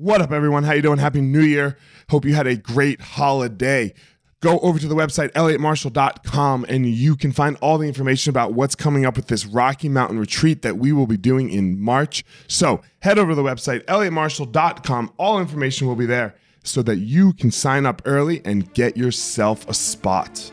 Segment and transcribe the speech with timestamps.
[0.00, 0.64] What up, everyone?
[0.64, 0.96] How you doing?
[0.96, 1.76] Happy New Year.
[2.08, 3.92] Hope you had a great holiday.
[4.40, 8.74] Go over to the website, elliottmarshall.com, and you can find all the information about what's
[8.74, 12.24] coming up with this Rocky Mountain retreat that we will be doing in March.
[12.48, 15.12] So head over to the website, elliottmarshall.com.
[15.18, 19.68] All information will be there so that you can sign up early and get yourself
[19.68, 20.50] a spot.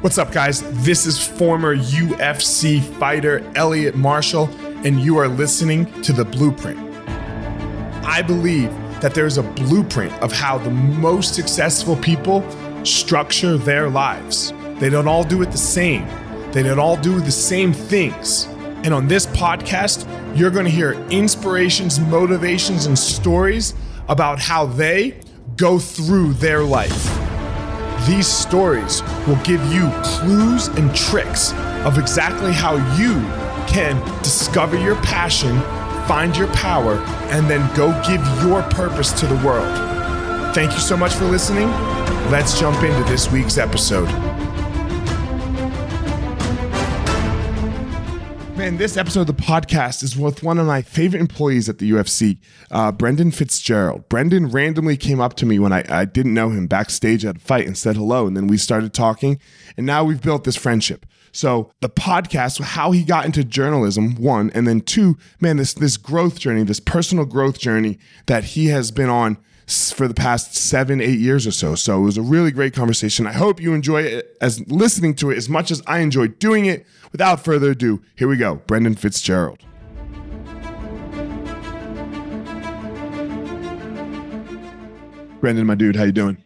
[0.00, 0.62] What's up, guys?
[0.82, 4.48] This is former UFC fighter Elliot Marshall,
[4.82, 6.91] and you are listening to The Blueprint.
[8.04, 12.44] I believe that there's a blueprint of how the most successful people
[12.84, 14.52] structure their lives.
[14.78, 16.06] They don't all do it the same,
[16.52, 18.46] they don't all do the same things.
[18.84, 23.74] And on this podcast, you're going to hear inspirations, motivations, and stories
[24.08, 25.20] about how they
[25.56, 27.18] go through their life.
[28.06, 31.52] These stories will give you clues and tricks
[31.84, 33.14] of exactly how you
[33.68, 35.56] can discover your passion,
[36.06, 36.96] find your power,
[37.30, 39.74] and then go give your purpose to the world.
[40.54, 41.68] Thank you so much for listening.
[42.30, 44.31] Let's jump into this week's episode.
[48.62, 51.90] Man, this episode of the podcast is with one of my favorite employees at the
[51.90, 52.38] UFC,
[52.70, 54.08] uh, Brendan Fitzgerald.
[54.08, 57.40] Brendan randomly came up to me when I, I didn't know him backstage at a
[57.40, 58.24] fight and said hello.
[58.24, 59.40] And then we started talking,
[59.76, 61.06] and now we've built this friendship.
[61.32, 65.96] So the podcast, how he got into journalism, one, and then two, man, this this
[65.96, 71.00] growth journey, this personal growth journey that he has been on for the past seven,
[71.00, 71.74] eight years or so.
[71.74, 73.26] So it was a really great conversation.
[73.26, 76.66] I hope you enjoy it as listening to it as much as I enjoyed doing
[76.66, 76.86] it.
[77.12, 78.56] Without further ado, here we go.
[78.66, 79.58] Brendan Fitzgerald.
[85.40, 86.42] Brendan, my dude, how you doing?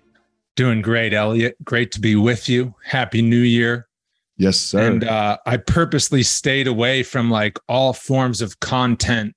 [0.57, 1.57] Doing great, Elliot.
[1.63, 2.75] Great to be with you.
[2.85, 3.87] Happy New Year.
[4.39, 4.91] Yes, sir.
[4.91, 9.35] And uh, I purposely stayed away from like all forms of content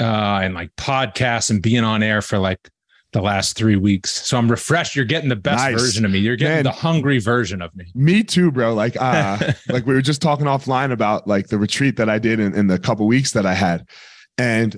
[0.00, 2.70] uh, and like podcasts and being on air for like
[3.14, 4.26] the last three weeks.
[4.26, 4.96] So I'm refreshed.
[4.96, 5.80] You're getting the best nice.
[5.80, 6.18] version of me.
[6.18, 7.86] You're getting Man, the hungry version of me.
[7.94, 8.74] Me too, bro.
[8.74, 12.40] Like, uh, like we were just talking offline about like the retreat that I did
[12.40, 13.88] in, in the couple weeks that I had.
[14.36, 14.76] And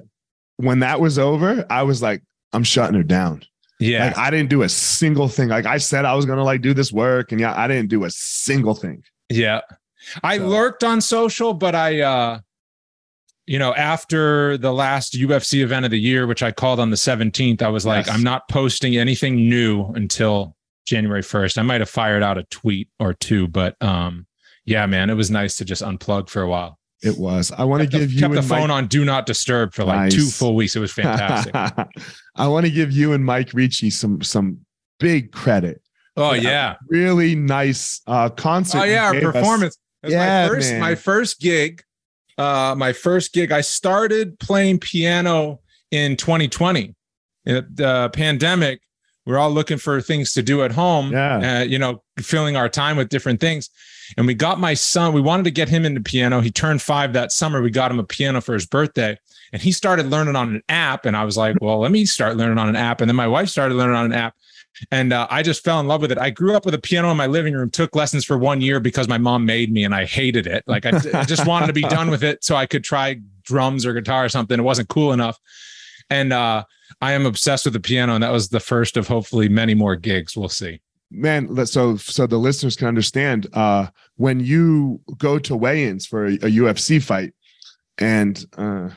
[0.58, 3.42] when that was over, I was like, I'm shutting her down.
[3.80, 4.08] Yeah.
[4.08, 5.48] Like, I didn't do a single thing.
[5.48, 7.88] Like I said, I was going to like do this work and yeah, I didn't
[7.88, 9.02] do a single thing.
[9.30, 9.62] Yeah.
[10.22, 10.46] I so.
[10.46, 12.40] lurked on social, but I, uh,
[13.46, 16.96] you know, after the last UFC event of the year, which I called on the
[16.96, 21.58] 17th, I was like, I'm not posting anything new until January 1st.
[21.58, 24.26] I might have fired out a tweet or two, but um,
[24.64, 26.78] yeah, man, it was nice to just unplug for a while.
[27.02, 27.52] It was.
[27.52, 28.70] I want to give the, you kept the phone Mike...
[28.70, 30.14] on do not disturb for like nice.
[30.14, 30.74] two full weeks.
[30.74, 31.54] It was fantastic.
[32.34, 34.60] I want to give you and Mike Ricci some some
[34.98, 35.82] big credit.
[36.16, 38.78] Oh yeah, really nice uh, concert.
[38.78, 39.76] Oh yeah, our performance.
[40.02, 40.80] Yeah, my first man.
[40.80, 41.82] my first gig
[42.38, 43.52] uh, my first gig.
[43.52, 45.60] I started playing piano
[45.90, 46.94] in 2020.
[47.46, 48.80] In the pandemic,
[49.24, 51.12] we're all looking for things to do at home.
[51.12, 51.60] Yeah.
[51.60, 53.70] Uh, you know, filling our time with different things.
[54.16, 56.40] And we got my son, we wanted to get him into piano.
[56.40, 57.60] He turned five that summer.
[57.60, 59.18] We got him a piano for his birthday.
[59.52, 61.06] And he started learning on an app.
[61.06, 63.00] And I was like, well, let me start learning on an app.
[63.00, 64.34] And then my wife started learning on an app
[64.90, 66.18] and uh, I just fell in love with it.
[66.18, 68.80] I grew up with a piano in my living room, took lessons for one year
[68.80, 70.64] because my mom made me, and I hated it.
[70.66, 73.86] Like I, I just wanted to be done with it so I could try drums
[73.86, 74.58] or guitar or something.
[74.58, 75.38] It wasn't cool enough,
[76.10, 76.64] and uh,
[77.00, 79.96] I am obsessed with the piano, and that was the first of hopefully many more
[79.96, 80.36] gigs.
[80.36, 80.80] We'll see.
[81.10, 86.34] Man, so so the listeners can understand uh, when you go to weigh-ins for a,
[86.34, 87.32] a UFC fight,
[87.98, 88.90] and uh,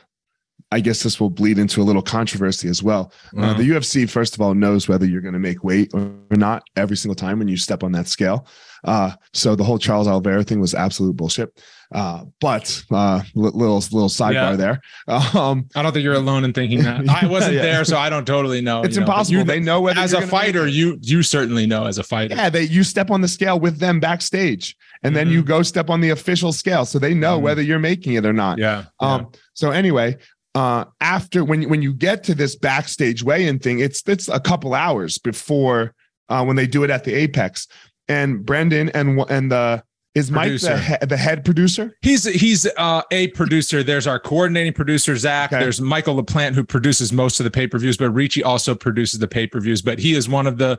[0.71, 3.11] I guess this will bleed into a little controversy as well.
[3.35, 3.53] Uh, uh-huh.
[3.55, 6.95] the UFC, first of all, knows whether you're going to make weight or, not every
[6.95, 8.47] single time when you step on that scale.
[8.83, 11.51] Uh, so the whole Charles Oliveira thing was absolute bullshit.
[11.93, 14.55] Uh, but uh, little little sidebar yeah.
[14.55, 14.81] there.
[15.35, 17.07] Um, I don't think you're alone in thinking that.
[17.23, 17.61] I wasn't yeah.
[17.61, 18.83] there, so I don't totally know.
[18.83, 19.39] It's impossible.
[19.39, 22.35] You, they know whether as a fighter, you you certainly know as a fighter.
[22.35, 25.15] Yeah, they you step on the scale with them backstage, and mm-hmm.
[25.15, 25.47] then you mm-hmm.
[25.47, 27.45] go step on the official scale, so they know mm-hmm.
[27.45, 28.59] whether you're making it or not.
[28.59, 28.85] Yeah.
[28.99, 29.21] Um.
[29.21, 29.39] Yeah.
[29.53, 30.17] So anyway,
[30.59, 34.73] uh, after when when you get to this backstage weigh-in thing, it's it's a couple
[34.73, 35.95] hours before
[36.27, 37.65] uh, when they do it at the Apex.
[38.09, 39.81] And Brendan and and the
[40.15, 41.95] is Mike the, the head producer?
[42.01, 43.83] He's he's uh, a producer.
[43.83, 45.53] There's our coordinating producer Zach.
[45.53, 45.63] Okay.
[45.63, 49.19] There's Michael LaPlante who produces most of the pay per views, but Ricci also produces
[49.19, 49.81] the pay per views.
[49.81, 50.77] But he is one of the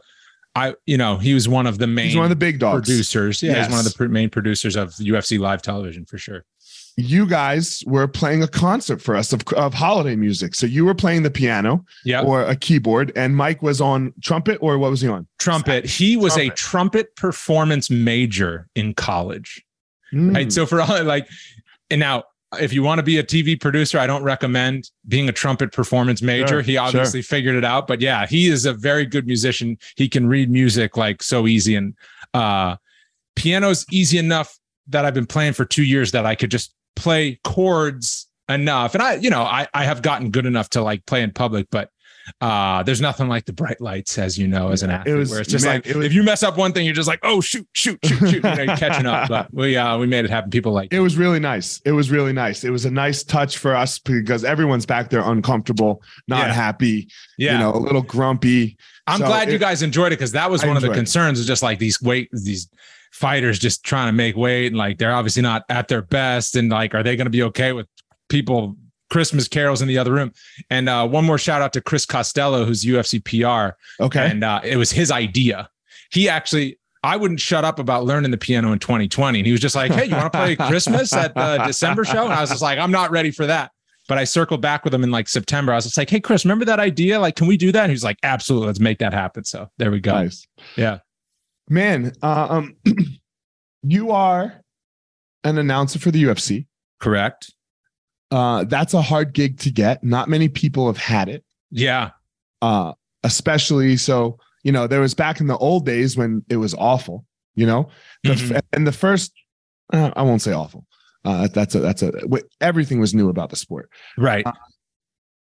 [0.54, 2.86] I you know he was one of the main he's one of the big dogs
[2.86, 3.42] producers.
[3.42, 3.66] Yeah, yes.
[3.66, 6.44] he's one of the main producers of UFC live television for sure
[7.00, 10.54] you guys were playing a concert for us of, of holiday music.
[10.54, 12.24] So you were playing the piano yep.
[12.24, 15.26] or a keyboard, and Mike was on trumpet, or what was he on?
[15.38, 15.86] Trumpet.
[15.86, 16.52] He was trumpet.
[16.52, 19.64] a trumpet performance major in college.
[20.12, 20.34] Mm.
[20.34, 20.52] Right.
[20.52, 21.28] So for all like,
[21.90, 22.24] and now
[22.58, 26.20] if you want to be a TV producer, I don't recommend being a trumpet performance
[26.20, 26.48] major.
[26.48, 27.36] Sure, he obviously sure.
[27.36, 29.78] figured it out, but yeah, he is a very good musician.
[29.96, 31.94] He can read music like so easy and
[32.34, 32.76] uh
[33.36, 34.58] piano's easy enough
[34.88, 38.94] that I've been playing for 2 years that I could just play chords enough.
[38.94, 41.68] And I, you know, I I have gotten good enough to like play in public,
[41.70, 41.90] but
[42.40, 45.40] uh there's nothing like the bright lights as you know as an athlete was- where
[45.40, 47.18] it's just man, like it was- if you mess up one thing you're just like
[47.24, 50.24] oh shoot shoot shoot shoot you know, you're catching up but we uh we made
[50.24, 51.80] it happen people like It was really nice.
[51.84, 52.62] It was really nice.
[52.62, 56.52] It was a nice touch for us because everyone's back there uncomfortable, not Yeah.
[56.52, 58.76] happy, yeah you know, a little grumpy.
[59.08, 61.40] I'm So glad you guys enjoyed it because that was I one of the concerns
[61.40, 62.68] is just like these weight these
[63.10, 66.70] fighters just trying to make weight and like they're obviously not at their best and
[66.70, 67.86] like are they going to be okay with
[68.28, 68.76] people
[69.10, 70.32] Christmas carols in the other room
[70.70, 74.30] and uh, one more shout out to Chris Costello who's UFC PR Okay.
[74.30, 75.68] and uh, it was his idea
[76.10, 79.60] he actually I wouldn't shut up about learning the piano in 2020 and he was
[79.60, 82.50] just like hey you want to play Christmas at the December show and I was
[82.50, 83.72] just like I'm not ready for that
[84.08, 85.70] but I circled back with him in like September.
[85.72, 87.20] I was just like, "Hey, Chris, remember that idea?
[87.20, 89.70] Like, can we do that?" And he was like, "Absolutely, let's make that happen." So
[89.78, 90.10] there we go.
[90.10, 90.48] Nice.
[90.74, 90.98] Yeah.
[91.70, 92.76] Man, uh, um,
[93.82, 94.60] you are
[95.44, 96.66] an announcer for the UFC.
[96.98, 97.54] Correct.
[98.30, 100.04] Uh, that's a hard gig to get.
[100.04, 101.44] Not many people have had it.
[101.70, 102.10] Yeah.
[102.60, 106.74] Uh, especially so, you know, there was back in the old days when it was
[106.74, 107.24] awful,
[107.54, 107.88] you know,
[108.24, 108.60] the, Mhm.
[108.72, 109.32] and the first,
[109.92, 110.84] uh, I won't say awful.
[111.24, 112.12] Uh, that's a, that's a,
[112.60, 113.90] everything was new about the sport.
[114.18, 114.44] Right.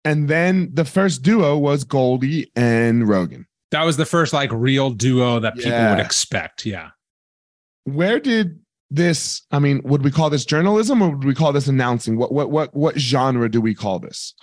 [0.04, 3.46] And then the first duo was Goldie and Rogan.
[3.72, 5.90] That was the first like real duo that people Yeah.
[5.96, 6.64] would expect.
[6.64, 6.90] Yeah.
[7.84, 8.60] Where did
[8.90, 12.16] this, I mean, would we call this journalism or would we call this announcing?
[12.16, 14.34] What, what, what, what genre do we call this?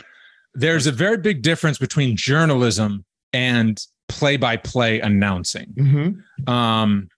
[0.56, 3.80] There's a very big difference between journalism and
[4.10, 5.74] play-by-play announcing.
[5.78, 6.50] Mm-hmm.
[6.52, 7.10] Um,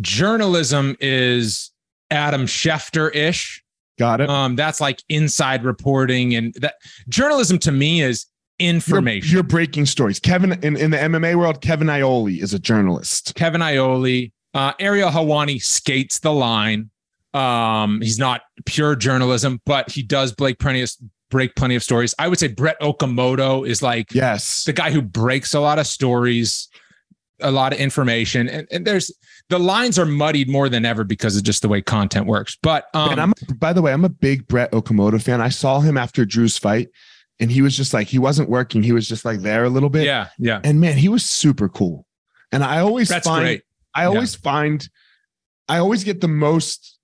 [0.00, 1.70] journalism is
[2.10, 3.64] Adam Schefter-ish.
[3.98, 4.30] Got it.
[4.30, 6.74] Um, that's like inside reporting, and that
[7.08, 8.26] journalism to me is
[8.60, 9.32] information.
[9.32, 10.20] you're breaking stories.
[10.20, 13.34] Kevin in, in the MMA world, Kevin Iole is a journalist.
[13.34, 16.90] Kevin Iole, uh, Ariel Helwani skates the line.
[17.34, 20.90] Um, he's not pure journalism, but he does Blake plenty of
[21.30, 22.12] break plenty of stories.
[22.18, 24.64] I would say Brett Okamoto is like Yes.
[24.64, 26.68] the guy who breaks a lot of stories,
[27.40, 29.12] a lot of information, and, and there's
[29.48, 32.56] the lines are muddied more than ever because of just the way content works.
[32.62, 35.40] But um, and I'm by the way, I'm a big Brett Okamoto fan.
[35.40, 36.88] I saw him after Drew's fight,
[37.40, 38.82] and he was just like he wasn't working.
[38.82, 40.04] He was just like there a little bit.
[40.04, 42.06] yeah, yeah, And man, he was super cool.
[42.52, 43.62] And I always that's find great.
[43.94, 44.88] I always find
[45.68, 46.98] I always get the most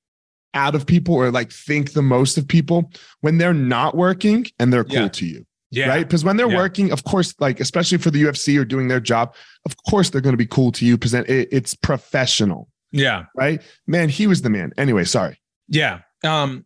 [0.54, 2.90] out of people or like think the most of people
[3.20, 5.08] when they're not working and they're cool Yeah.
[5.08, 5.46] to you.
[5.70, 6.06] Yeah, Right.
[6.06, 6.56] Because when they're Yeah.
[6.56, 9.34] working, of course, like especially for the UFC or doing their job,
[9.64, 10.96] of course they're going to be cool to you.
[10.98, 13.24] Present it, it's professional, yeah.
[13.36, 13.62] right?
[13.86, 14.72] Man, he was the man.
[14.76, 15.40] Anyway, sorry.
[15.68, 16.00] Yeah.
[16.24, 16.65] Um,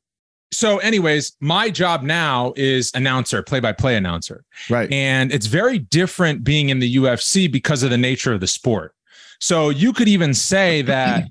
[0.52, 4.44] so, anyways, my job now is announcer, play by play announcer.
[4.68, 4.92] Right.
[4.92, 8.94] And it's very different being in the UFC because of the nature of the sport.
[9.40, 11.24] So, you could even say that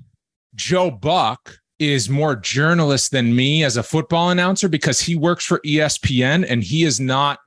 [0.54, 5.60] Joe Buck is more journalist than me as a football announcer because he works for
[5.60, 7.40] ESPN and he is not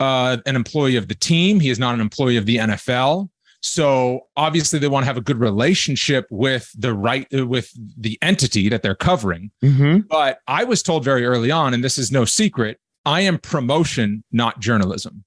[0.00, 1.60] uh, an employee of the team.
[1.60, 3.28] He is not an employee of the NFL.
[3.64, 8.68] So obviously they want to have a good relationship with the right with the entity
[8.68, 9.50] that they're covering.
[9.62, 13.38] hmm But I was told very early on, and this is no secret, I am
[13.38, 15.24] promotion, not journalism.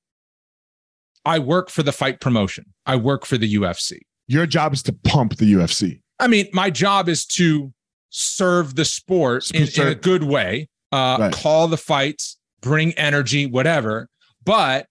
[1.24, 2.74] I work for the fight promotion.
[2.86, 4.00] I work for the UFC.
[4.28, 6.02] Your job is to pump the UFC.
[6.20, 7.74] I mean, my job is to
[8.10, 11.34] serve the sport in, in a good way, uh, Right.
[11.34, 14.08] call the fights, bring energy, whatever.
[14.44, 14.88] But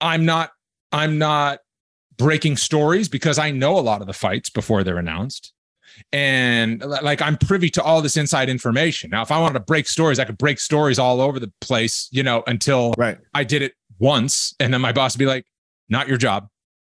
[0.00, 0.50] I'm not,
[0.92, 1.58] I'm not
[2.16, 5.52] breaking stories because I know a lot of the fights before they're announced.
[6.12, 9.10] And like I'm privy to all this inside information.
[9.10, 12.08] Now, if I wanted to break stories, I could break stories all over the place,
[12.10, 13.18] you know, until Right.
[13.32, 14.54] I did it once.
[14.58, 15.46] And then my boss would be like,
[15.88, 16.48] not your job.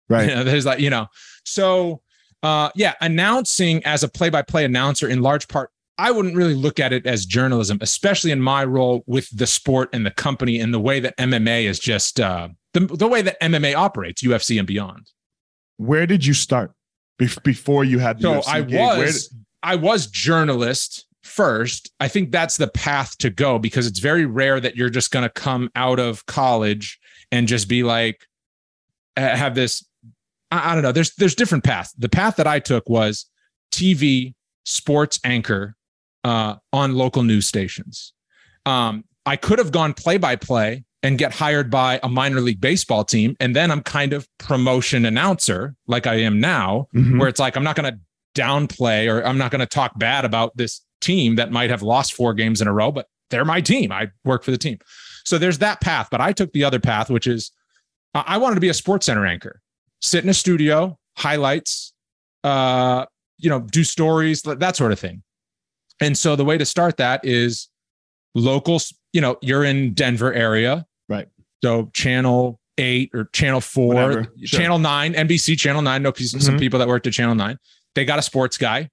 [0.08, 0.28] Right.
[0.28, 1.06] You know, there's like, you know,
[1.44, 2.02] so
[2.42, 6.92] uh yeah, announcing as a play-by-play announcer in large part, I wouldn't really look at
[6.92, 10.80] it as journalism, especially in my role with the sport and the company and the
[10.80, 15.10] way that MMA is just uh the, the way that MMA operates, UFC and beyond.
[15.76, 16.72] Where did you start
[17.20, 18.78] Bef- before you had the So UFC I gig?
[18.78, 21.90] Was I was journalist first.
[22.00, 25.22] I think that's the path to go because it's very rare that you're just going
[25.22, 26.98] to come out of college
[27.30, 28.26] and just be like
[29.16, 29.84] have this
[30.50, 30.92] I, I don't know.
[30.92, 31.92] There's there's different paths.
[31.92, 33.26] The path that I took was
[33.72, 34.34] TV
[34.64, 35.76] sports anchor
[36.24, 38.12] uh, on local news stations.
[38.66, 42.60] Um, I could have gone play by play and get hired by a minor league
[42.60, 47.18] baseball team, and then I'm kind of promotion announcer like I am now Mhm.
[47.18, 47.98] where it's like I'm not going to
[48.40, 52.12] downplay or I'm not going to talk bad about this team that might have lost
[52.12, 53.90] four games in a row, but they're my team.
[53.92, 54.78] I work for the team.
[55.24, 56.08] So there's that path.
[56.10, 57.50] But I took the other path, which is
[58.14, 59.60] I wanted to be a sports center anchor,
[60.00, 61.92] sit in a studio, highlights,
[62.44, 63.06] uh,
[63.38, 65.22] you know, do stories, that sort of thing.
[66.00, 67.68] And so the way to start that is
[68.34, 68.80] local,
[69.12, 70.86] you know, you're in Denver area.
[71.62, 76.02] So channel eight or channel four, channel nine, NBC channel nine.
[76.02, 76.38] No, mm-hmm.
[76.38, 77.58] some people that worked at channel nine.
[77.94, 78.88] They got a sports guy.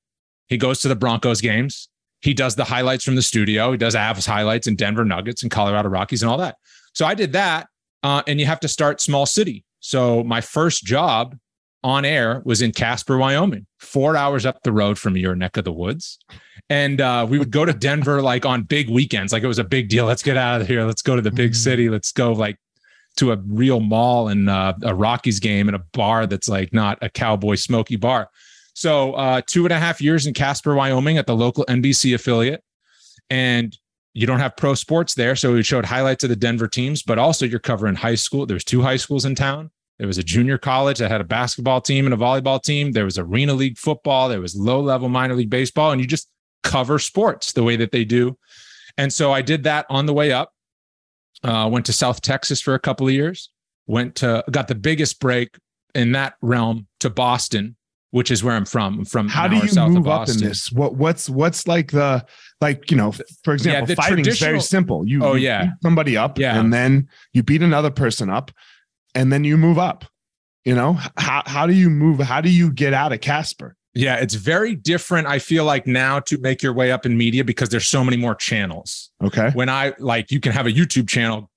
[0.48, 1.90] He goes to the Broncos games.
[2.22, 3.72] He does the highlights from the studio.
[3.72, 6.58] He does Avs highlights and Denver Nuggets and Colorado Rockies and all that.
[6.94, 7.68] So I did that.
[8.04, 9.66] Uh, and you have to start small city.
[9.80, 11.36] So my first job
[11.84, 15.64] on air was in Casper, Wyoming, four hours up the road from your neck of
[15.64, 16.20] the woods.
[16.70, 19.32] And uh, we would go to Denver like on big weekends.
[19.32, 20.06] Like it was a big deal.
[20.06, 20.84] Let's get out of here.
[20.84, 21.56] Let's go to the big mm-hmm.
[21.56, 21.90] city.
[21.90, 22.58] Let's go like
[23.18, 26.98] to a real mall and uh, a Rockies game and a bar that's like not
[27.02, 28.30] a cowboy smoky bar.
[28.74, 32.64] So uh, two and a half years in Casper, Wyoming at the local NBC affiliate.
[33.30, 33.76] And
[34.14, 35.36] you don't have pro sports there.
[35.36, 38.46] So we showed highlights of the Denver teams, but also you're covering high school.
[38.46, 39.72] There's two high schools in town.
[40.00, 42.92] There was a junior college that had a basketball team and a volleyball team.
[42.92, 44.30] There was arena league football.
[44.30, 45.92] There was low level minor league baseball.
[45.92, 46.30] And you just
[46.64, 48.38] cover sports the way that they do.
[48.98, 50.54] And so I did that on the way up.
[51.44, 53.50] Uh, went to South Texas for a couple of years.
[53.88, 55.56] Went to got the biggest break
[55.96, 57.76] in that realm to Boston
[58.12, 59.00] which is where I'm from.
[59.00, 60.72] I'm from how do you move up in this?
[60.72, 62.26] What what's what's like the
[62.62, 63.14] like you know
[63.44, 65.08] for example, yeah, fighting is very simple.
[65.08, 66.60] You oh you yeah somebody up yeah.
[66.60, 68.52] and then you beat another person up
[69.16, 70.06] and then you move up.
[70.66, 72.20] You know how how do you move?
[72.20, 73.76] How do you get out of Casper?
[73.94, 75.28] Yeah, it's very different.
[75.28, 78.18] I feel like now to make your way up in media because there's so many
[78.18, 79.10] more channels.
[79.24, 79.50] Okay.
[79.54, 81.50] When I like, you can have a YouTube channel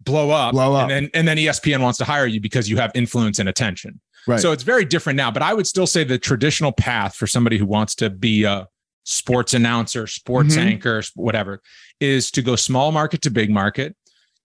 [0.00, 2.76] blow up, blow up, and then and then ESPN wants to hire you because you
[2.78, 4.00] have influence and attention.
[4.26, 4.40] Right.
[4.40, 7.58] So it's very different now, but I would still say the traditional path for somebody
[7.58, 8.66] who wants to be a
[9.04, 10.68] sports announcer, sports mm-hmm.
[10.68, 11.62] anchor, whatever,
[12.00, 13.96] is to go small market to big market.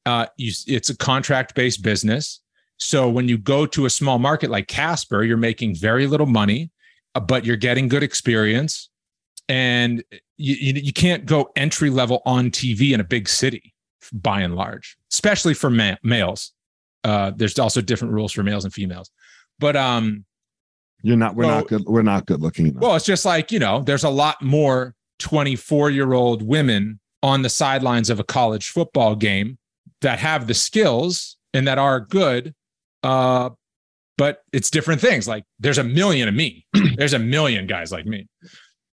[0.05, 2.41] Uh, you, it's a contract based business.
[2.77, 6.71] So when you go to a small market like Casper, you're making very little money,
[7.15, 8.89] uh, but you're getting good experience.
[9.47, 10.03] And
[10.37, 13.73] you, you, you can't go entry level on TV in a big city
[14.11, 16.51] by and large, especially for ma- males.
[17.03, 19.09] Uh, there's also different rules for males and females.
[19.59, 20.25] But um
[21.01, 22.81] you're not we're not good we're not good looking enough.
[22.81, 28.09] Well, it's just like, you know, there's a lot more 24-year-old women on the sidelines
[28.09, 29.57] of a college football game
[30.03, 32.53] that have the skills and that are good
[33.03, 33.49] uh
[34.17, 35.27] but it's different things.
[35.27, 36.65] Like there's a million of me.
[36.95, 38.27] there's a million guys like me.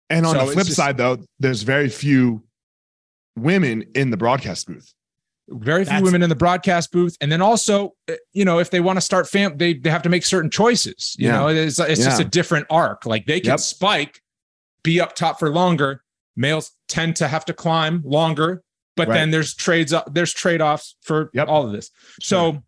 [0.10, 2.44] And on so the flip just, side though, there's very few
[3.36, 4.94] women in the broadcast booth
[5.48, 8.72] very few That's, women in the broadcast booth and then also eh, you know if
[8.72, 11.38] they want to start fam they, they have to make certain choices you yeah.
[11.38, 12.06] know it's, it's yeah.
[12.06, 13.60] just a different arc like they can yep.
[13.60, 14.22] spike
[14.82, 16.02] be up top for longer
[16.36, 18.64] males tend to have to climb longer
[18.96, 19.16] but right.
[19.16, 21.48] then there's trades there's trade-offs for yep.
[21.48, 22.64] all of this so sure.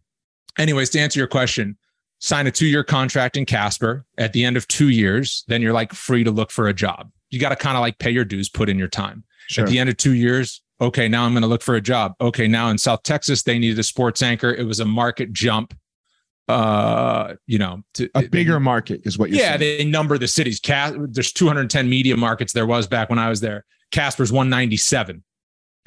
[0.57, 1.77] anyways to answer your question
[2.19, 5.93] sign a two-year contract in casper at the end of two years then you're like
[5.93, 8.49] free to look for a job you got to kind of like pay your dues
[8.49, 9.63] put in your time sure.
[9.63, 12.13] at the end of two years okay, now I'm going to look for a job.
[12.21, 14.53] Okay, now in South Texas, they needed a sports anchor.
[14.53, 15.77] It was a market jump.
[16.47, 19.79] Uh, you know, to, a bigger they, market is what you're yeah, saying.
[19.79, 20.61] they number the cities.
[20.61, 22.53] Cas- there's 210 media markets.
[22.53, 23.65] There was back when I was there.
[23.91, 25.23] Casper's 197.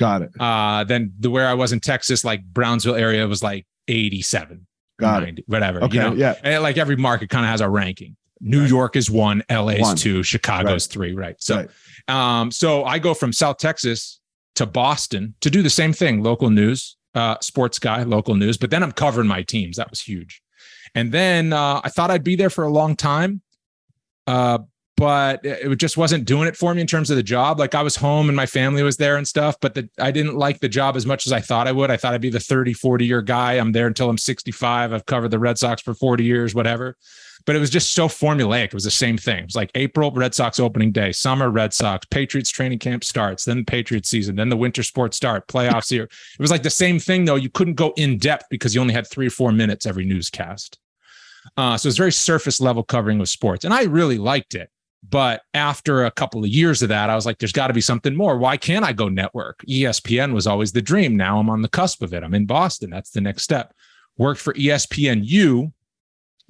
[0.00, 0.30] Got it.
[0.40, 4.66] Uh, then the where I was in Texas, like Brownsville area was like 87.
[4.98, 5.48] Got 90, it.
[5.48, 5.84] Whatever.
[5.84, 5.96] Okay.
[5.96, 6.12] You know?
[6.14, 6.36] Yeah.
[6.42, 8.16] And like every market kind of has a ranking.
[8.40, 8.68] New right.
[8.70, 9.96] York is one, LA is one.
[9.96, 10.92] two, Chicago's right.
[10.92, 11.12] three.
[11.12, 11.36] Right.
[11.38, 11.66] So,
[12.08, 12.40] right.
[12.40, 14.20] um, so I go from South Texas
[14.54, 18.56] to Boston to do the same thing, local news, uh, sports guy, local news.
[18.56, 19.76] But then I'm covering my teams.
[19.76, 20.42] That was huge.
[20.94, 23.42] And then uh, I thought I'd be there for a long time,
[24.26, 24.60] uh,
[24.96, 27.58] but it just wasn't doing it for me in terms of the job.
[27.58, 30.36] Like I was home and my family was there and stuff, but the, I didn't
[30.36, 31.90] like the job as much as I thought I would.
[31.90, 33.54] I thought I'd be the 30, 40 year guy.
[33.54, 34.92] I'm there until I'm 65.
[34.92, 36.96] I've covered the Red Sox for 40 years, whatever
[37.46, 38.66] but it was just so formulaic.
[38.66, 39.40] It was the same thing.
[39.40, 43.44] It was like April, Red Sox opening day, summer, Red Sox, Patriots training camp starts,
[43.44, 46.04] then the Patriots season, then the winter sports start, playoffs here.
[46.04, 47.36] It was like the same thing, though.
[47.36, 50.78] You couldn't go in depth because you only had three or four minutes every newscast.
[51.56, 53.64] Uh, so it's very surface level covering of sports.
[53.64, 54.70] And I really liked it.
[55.08, 57.80] But after a couple of years of that, I was like, there's got to be
[57.80, 58.36] something more.
[58.36, 59.64] Why can't I go network?
[59.68, 61.16] ESPN was always the dream.
[61.16, 62.22] Now I'm on the cusp of it.
[62.22, 62.90] I'm in Boston.
[62.90, 63.74] That's the next step.
[64.18, 65.72] Worked for ESPNU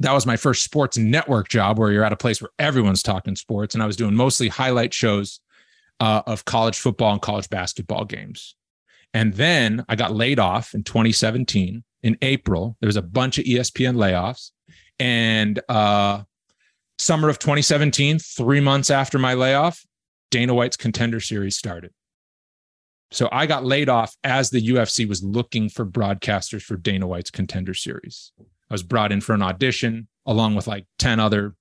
[0.00, 3.37] that was my first sports network job where you're at a place where everyone's talking
[3.37, 3.75] sports.
[3.75, 5.40] And I was doing mostly highlight shows
[6.00, 8.57] uh, of college football and college basketball games.
[9.12, 12.76] And then I got laid off in 2017 in April.
[12.80, 14.52] There was a bunch of ESPN layoffs.
[14.99, 16.23] And uh,
[17.00, 19.85] summer of 2017, three months after my layoff,
[20.30, 21.92] Dana White's contender series started.
[23.11, 27.30] So I got laid off as the UFC was looking for broadcasters for Dana White's
[27.30, 28.30] Contender Series.
[28.38, 31.57] I was brought in for an audition along with like 10 other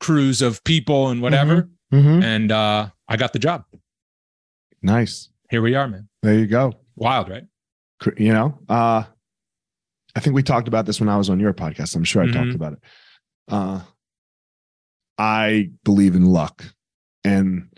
[0.00, 1.68] crews of people and whatever.
[1.92, 2.24] Mhm.
[2.24, 3.64] And uh, I got the job.
[4.82, 5.28] Nice.
[5.50, 6.08] Here we are, man.
[6.22, 6.72] There you go.
[6.96, 7.44] Wild, right?
[8.16, 9.04] You know, uh,
[10.16, 11.94] I think we talked about this when I was on your podcast.
[11.94, 12.32] I'm sure I Mhm.
[12.32, 12.78] talked about it.
[13.48, 13.80] Uh,
[15.18, 16.64] I believe in luck
[17.24, 17.68] and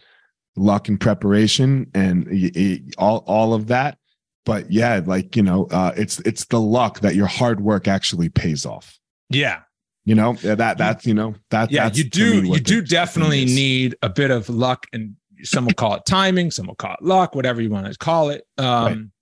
[0.57, 3.99] luck and preparation and all all of that.
[4.45, 8.29] But yeah, like you know, uh, it's it's the luck that your hard work actually
[8.29, 8.99] pays off.
[9.31, 9.61] Yeah.
[10.05, 11.85] You know that that's you know that Yeah.
[11.85, 15.97] that's You do, you do definitely need a bit of luck and some will call
[15.97, 18.45] it timing, some will call it luck, whatever you want to call it.
[18.57, 19.13] Um,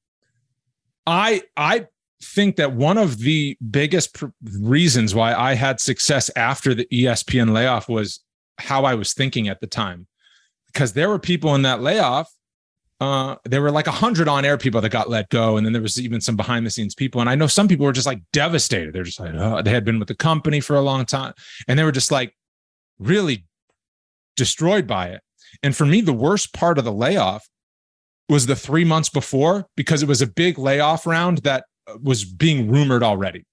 [1.07, 1.87] I, I
[2.23, 7.53] think that one of the biggest pr- reasons why I had success after the ESPN
[7.53, 8.21] layoff was
[8.59, 10.07] how I was thinking at the time,
[10.73, 12.33] because there were people in that layoff.
[12.99, 15.83] Uh, there were like a hundred on-air people that got let go, and then there
[15.83, 17.21] was even some behind-the-scenes people.
[17.21, 18.95] And I know some people were just like devastated.
[18.95, 21.35] They're just like, oh, they had been with the company for a long time,
[21.69, 22.35] and they were just like
[22.99, 23.45] really
[24.35, 25.21] destroyed by it.
[25.63, 27.47] And for me, the worst part of the layoff
[28.29, 31.65] was the three months before because it was a big layoff round that
[32.03, 33.45] was being rumored already.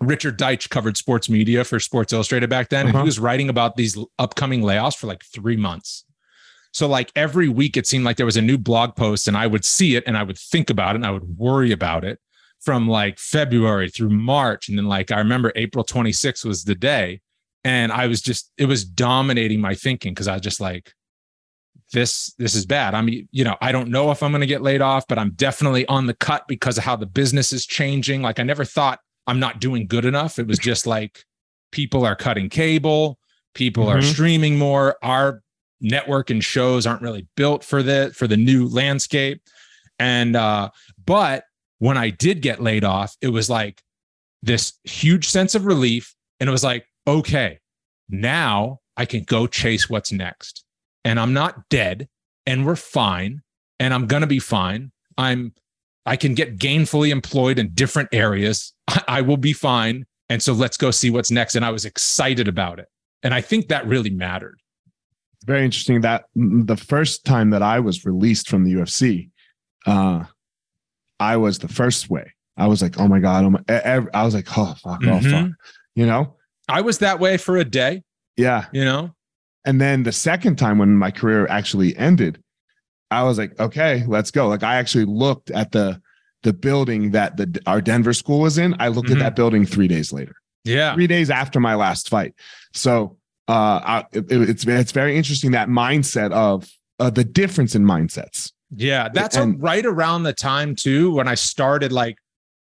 [0.00, 2.98] Richard Deitsch covered sports media for Sports Illustrated back then, Uh-huh.
[2.98, 6.04] he was writing about these upcoming layoffs for like three months.
[6.72, 9.46] So, like every week, it seemed like there was a new blog post, and I
[9.46, 12.20] would see it and I would think about it and I would worry about it
[12.60, 14.68] from like February through March.
[14.68, 17.20] And then, like, I remember April 26th was the day
[17.64, 20.92] and i was just it was dominating my thinking because i was just like
[21.92, 22.94] this this is bad.
[22.94, 25.18] I mean you know i don't know if i'm going to get laid off but
[25.18, 28.22] i'm definitely on the cut because of how the business is changing.
[28.22, 30.38] Like i never thought i'm not doing good enough.
[30.38, 31.24] It was just like
[31.72, 33.18] people are cutting cable
[33.54, 34.12] people are Mhm.
[34.12, 34.96] streaming more.
[35.02, 35.42] Our
[35.80, 39.42] network and shows aren't really built for the for the new landscape.
[39.98, 40.70] And uh
[41.06, 41.44] but
[41.78, 43.82] when i did get laid off it was like
[44.42, 46.14] this huge sense of relief.
[46.40, 47.58] And it was like okay
[48.10, 50.64] now i can go chase what's next
[51.08, 52.08] and i'm not dead
[52.46, 53.40] and we're fine
[53.80, 54.92] and i'm going to be fine.
[55.16, 55.52] I'm
[56.06, 58.72] i can get gainfully employed in different areas.
[58.88, 61.54] I, I will be fine and so let's go see what's next.
[61.56, 62.88] And i was excited about it.
[63.22, 64.58] And i think that really mattered.
[65.44, 69.30] Very interesting that the first time that I was released from the UFC,
[69.86, 70.24] uh,
[71.20, 72.32] I was the first way.
[72.56, 73.60] I was like, oh my god, oh my,
[74.14, 75.52] I was like, oh fuck, oh fuck, Mhm.
[75.94, 76.34] you know,
[76.68, 78.02] i was that way for a day.
[78.36, 78.66] Yeah.
[78.72, 79.14] you know
[79.64, 82.42] And then the second time when my career actually ended,
[83.10, 84.48] I was like, okay, let's go.
[84.48, 86.00] Like I actually looked at the
[86.44, 88.74] the building that the our Denver school was in.
[88.78, 89.14] I looked Mhm.
[89.14, 92.34] at that building three days later, yeah three days after my last fight.
[92.72, 93.16] So
[93.48, 98.52] uh, I, it, it's it's very interesting that mindset of uh, the difference in mindsets.
[98.76, 102.16] Yeah, that's a- right around the time too when I started like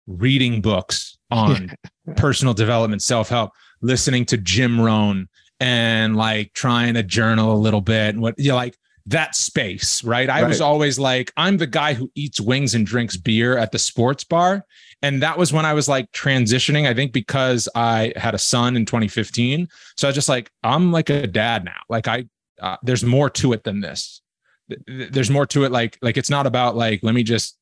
[0.07, 1.73] reading books on
[2.17, 5.27] personal development, self help, listening to Jim Rohn,
[5.61, 10.03] and like trying to journal a little bit and what you know, like that space,
[10.03, 10.31] right?
[10.31, 13.79] I was always like, I'm the guy who eats wings and drinks beer at the
[13.79, 14.65] sports bar.
[15.03, 18.77] And that was when I was like transitioning, I think because I had a son
[18.77, 19.69] in 2015.
[19.97, 21.81] So I was just like, I'm like a dad now.
[21.91, 22.25] Like I,
[22.61, 24.23] uh, there's more to it than this.
[24.71, 25.73] Th- th- There's more to it.
[25.73, 27.59] Like, like it's not about like, let me just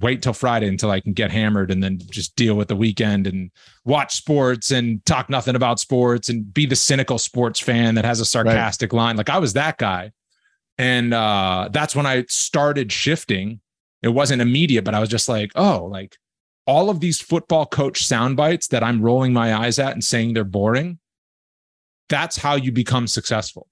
[0.00, 3.26] wait till Friday until I can get hammered and then just deal with the weekend
[3.26, 3.50] and
[3.84, 8.20] watch sports and talk nothing about sports and be the cynical sports fan that has
[8.20, 9.16] a sarcastic line.
[9.16, 10.12] Like I was that guy.
[10.78, 13.60] And uh, that's when I started shifting.
[14.02, 16.16] It wasn't immediate, but I was just like, oh, like
[16.66, 20.32] all of these football coach sound bites that I'm rolling my eyes at and saying
[20.32, 20.98] they're boring.
[22.08, 23.68] That's how you become successful.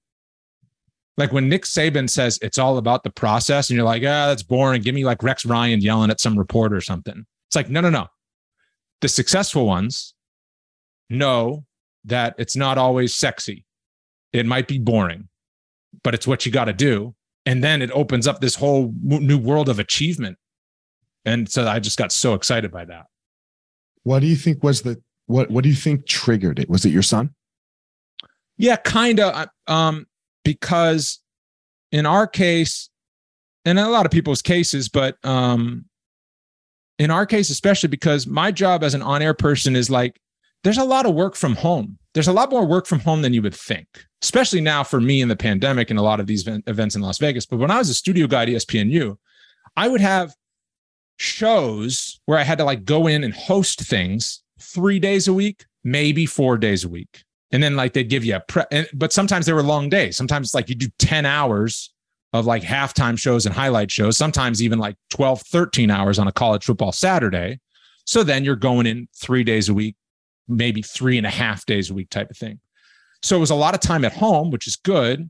[1.20, 4.42] Like when Nick Saban says it's all about the process, and you're like, ah, that's
[4.42, 4.80] boring.
[4.80, 7.26] Give me like Rex Ryan yelling at some reporter or something.
[7.48, 8.06] It's like, no, no, no.
[9.02, 10.14] The successful ones
[11.10, 11.66] know
[12.06, 13.66] that it's not always sexy.
[14.32, 15.28] It might be boring,
[16.02, 17.14] but it's what you got to do.
[17.44, 20.38] And then it opens up this whole new world of achievement.
[21.26, 23.04] And so I just got so excited by that.
[24.04, 25.50] What do you think was the what?
[25.50, 26.70] What do you think triggered it?
[26.70, 27.34] Was it your son?
[28.56, 29.48] Yeah, kind of.
[29.66, 30.06] Um,
[30.44, 31.20] because
[31.92, 32.88] in our case,
[33.64, 35.84] and in a lot of people's cases, but um,
[36.98, 40.20] in our case, especially because my job as an on-air person is like,
[40.64, 41.98] there's a lot of work from home.
[42.12, 43.86] There's a lot more work from home than you would think,
[44.22, 47.18] especially now for me in the pandemic and a lot of these events in Las
[47.18, 47.46] Vegas.
[47.46, 49.16] But when I was a studio guy at ESPNU,
[49.76, 50.34] I would have
[51.18, 55.64] shows where I had to like go in and host things three days a week,
[55.84, 57.24] maybe four days a week.
[57.52, 60.16] And then like they'd give you a pre, and, but sometimes they were long days.
[60.16, 61.92] Sometimes like you do 10 hours
[62.32, 66.32] of like halftime shows and highlight shows, sometimes even like 12, 13 hours on a
[66.32, 67.58] college football Saturday.
[68.06, 69.96] So then you're going in three days a week,
[70.48, 72.60] maybe three and a half days a week type of thing.
[73.22, 75.28] So it was a lot of time at home, which is good.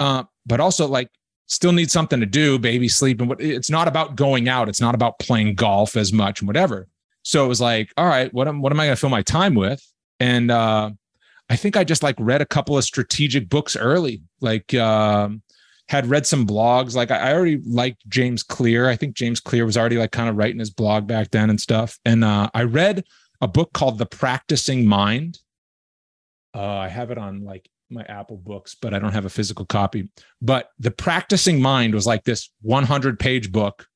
[0.00, 1.08] Uh, but also like
[1.46, 3.20] still need something to do, baby sleep.
[3.20, 4.68] And what it's not about going out.
[4.68, 6.88] It's not about playing golf as much and whatever.
[7.22, 9.22] So it was like, all right, what am, what am I going to fill my
[9.22, 9.80] time with?
[10.18, 10.90] And, uh,
[11.52, 15.42] I think I just like read a couple of strategic books early, like, um,
[15.86, 16.94] had read some blogs.
[16.94, 18.88] Like I already liked James Clear.
[18.88, 21.60] I think James Clear was already like kind of writing his blog back then and
[21.60, 21.98] stuff.
[22.06, 23.04] And uh, I read
[23.42, 25.40] a book called The Practicing Mind.
[26.54, 29.66] Uh, I have it on like my Apple books, but I don't have a physical
[29.66, 30.08] copy.
[30.40, 33.86] But The Practicing Mind was like this 100 page book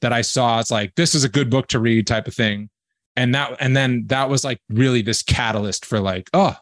[0.00, 0.58] that I saw.
[0.58, 2.68] It's like, this is a good book to read type of thing.
[3.14, 6.56] And that, and then that was like really this catalyst for like, oh,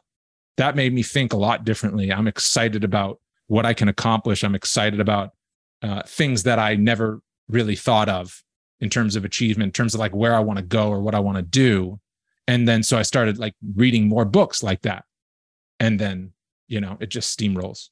[0.56, 2.12] that made me think a lot differently.
[2.12, 4.44] I'm excited about what I can accomplish.
[4.44, 5.32] I'm excited about
[5.82, 8.42] uh, things that I never really thought of
[8.80, 11.14] in terms of achievement, in terms of like where I want to go or what
[11.14, 12.00] I want to do.
[12.46, 15.04] And then so I started like reading more books like that.
[15.80, 16.32] And then,
[16.68, 17.88] you know, it just steamrolls.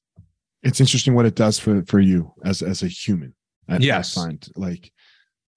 [0.62, 3.34] It's interesting what it does for for you as as a human.
[3.68, 4.16] I, yes.
[4.16, 4.92] I find like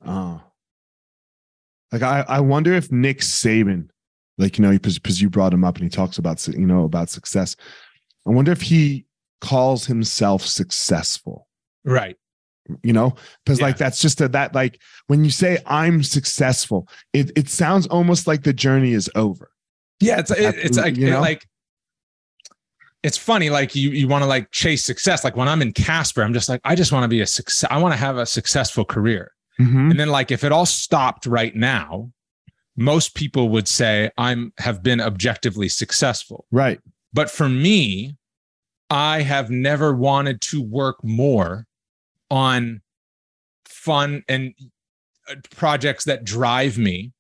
[0.03, 0.39] uh
[1.91, 3.89] like I, I wonder if Nick Saban,
[4.37, 7.09] like you know, because you brought him up and he talks about you know about
[7.09, 7.55] success.
[8.27, 9.05] I wonder if he
[9.41, 11.47] calls himself successful.
[11.83, 12.17] Right.
[12.81, 13.67] You know, because yeah.
[13.67, 18.25] like that's just a, that like when you say I'm successful, it it sounds almost
[18.25, 19.51] like the journey is over.
[19.99, 21.21] Yeah, it's it, it's like you know?
[21.21, 21.47] like
[23.05, 26.23] it's funny like you you want to like chase success like when i'm in casper
[26.23, 28.25] i'm just like i just want to be a success i want to have a
[28.25, 29.91] successful career mm-hmm.
[29.91, 32.11] and then like if it all stopped right now
[32.77, 36.79] most people would say i'm have been objectively successful right
[37.13, 38.15] but for me
[38.89, 41.65] I have never wanted to work more
[42.29, 42.81] on
[43.65, 44.53] fun and
[45.29, 47.11] uh, projects that drive me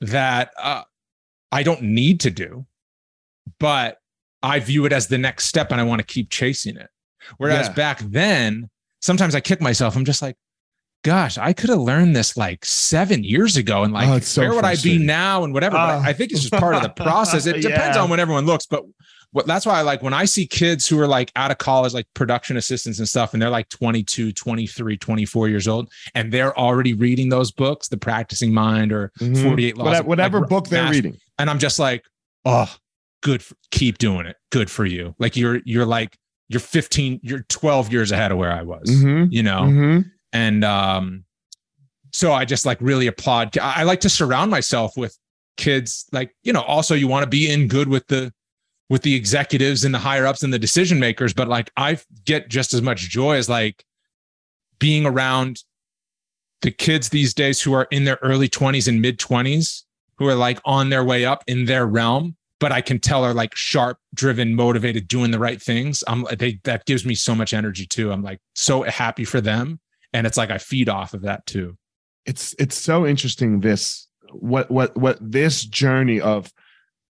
[0.00, 0.82] that uh,
[1.50, 2.66] I don't need to do,
[3.58, 3.98] but
[4.42, 6.90] I view it as the next step and I want to keep chasing it.
[7.38, 7.74] Whereas yeah.
[7.74, 9.96] back then, sometimes I kick myself.
[9.96, 10.36] I'm just like,
[11.06, 13.84] gosh, I could have learned this like seven years ago.
[13.84, 15.76] And like, oh, so where would I be now and whatever?
[15.76, 17.46] Uh, I think it's just part of the process.
[17.46, 18.02] It depends yeah.
[18.02, 18.84] on when everyone looks, but
[19.30, 21.94] what that's why I like when I see kids who are like out of college,
[21.94, 26.58] like production assistants and stuff, and they're like 22, 23, 24 years old, and they're
[26.58, 29.44] already reading those books, The Practicing Mind or mm-hmm.
[29.44, 29.84] 48 Laws.
[29.86, 30.96] Whatever, whatever like, book they're master.
[30.96, 31.20] reading.
[31.38, 32.04] And I'm just like,
[32.44, 32.74] oh,
[33.22, 33.42] good.
[33.42, 34.36] For, keep doing it.
[34.50, 35.14] Good for you.
[35.20, 36.16] Like you're, you're like,
[36.48, 39.30] you're 15, you're 12 years ahead of where I was, mm-hmm.
[39.30, 39.62] you know?
[39.62, 40.08] Mm-hmm.
[40.32, 41.24] And, um,
[42.12, 43.56] so I just like really applaud.
[43.58, 45.18] I like to surround myself with
[45.56, 46.06] kids.
[46.12, 48.32] Like, you know, also you want to be in good with the,
[48.88, 52.48] with the executives and the higher ups and the decision makers, but like I get
[52.48, 53.84] just as much joy as like
[54.78, 55.62] being around
[56.62, 59.82] the kids these days who are in their early 20s and mid 20s
[60.18, 63.34] who are like on their way up in their realm but i can tell are
[63.34, 67.52] like sharp driven motivated doing the right things i'm they that gives me so much
[67.52, 69.78] energy too i'm like so happy for them
[70.16, 71.76] and it's like i feed off of that too.
[72.24, 76.52] It's it's so interesting this what what what this journey of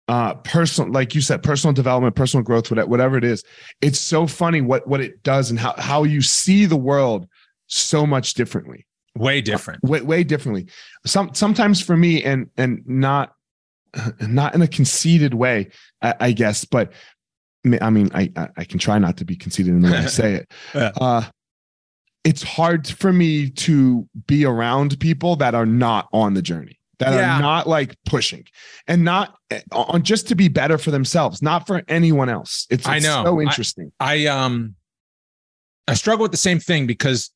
[0.08, 3.44] uh personal like you said personal development personal growth whatever it is
[3.82, 7.28] it's so funny what what it does and how how you see the world
[7.72, 8.86] so much differently.
[9.18, 9.84] Way different.
[9.84, 10.68] Way, way differently.
[11.06, 13.34] Some sometimes for me and and not
[14.22, 15.70] not in a conceited way
[16.02, 16.94] I, I guess but
[17.82, 20.34] i mean I i can try not to be conceited in the way i say
[20.36, 20.52] it.
[20.74, 20.92] Yeah.
[21.00, 21.24] uh
[22.24, 27.14] it's hard for me to be around people that are not on the journey that
[27.14, 27.38] yeah.
[27.38, 28.46] are not like pushing
[28.88, 32.68] and not eh, on just to be better for themselves, not for anyone else.
[32.70, 33.92] It's, it's I know so interesting.
[34.00, 34.76] I, I um
[35.88, 37.32] I struggle with the same thing because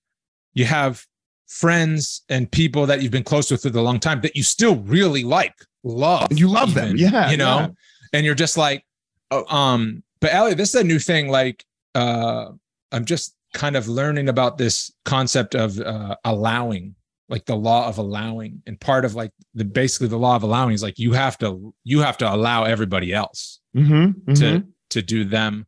[0.53, 1.03] you have
[1.47, 4.77] friends and people that you've been close with for a long time that you still
[4.77, 6.27] really like, love.
[6.31, 7.31] You love even, them, yeah.
[7.31, 7.67] You know, yeah.
[8.13, 8.85] and you're just like,
[9.31, 11.29] oh, um, but Elliot, this is a new thing.
[11.29, 12.49] Like, uh,
[12.91, 16.93] I'm just kind of learning about this concept of uh, allowing
[17.27, 20.73] like the law of allowing and part of like the basically the law of allowing
[20.73, 24.33] is like you have to you have to allow everybody else mm-hmm, mm-hmm.
[24.33, 25.65] to to do them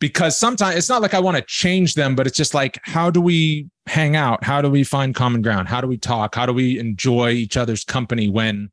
[0.00, 3.10] because sometimes it's not like I want to change them, but it's just like, how
[3.10, 4.44] do we hang out?
[4.44, 5.68] How do we find common ground?
[5.68, 6.34] How do we talk?
[6.34, 8.70] How do we enjoy each other's company when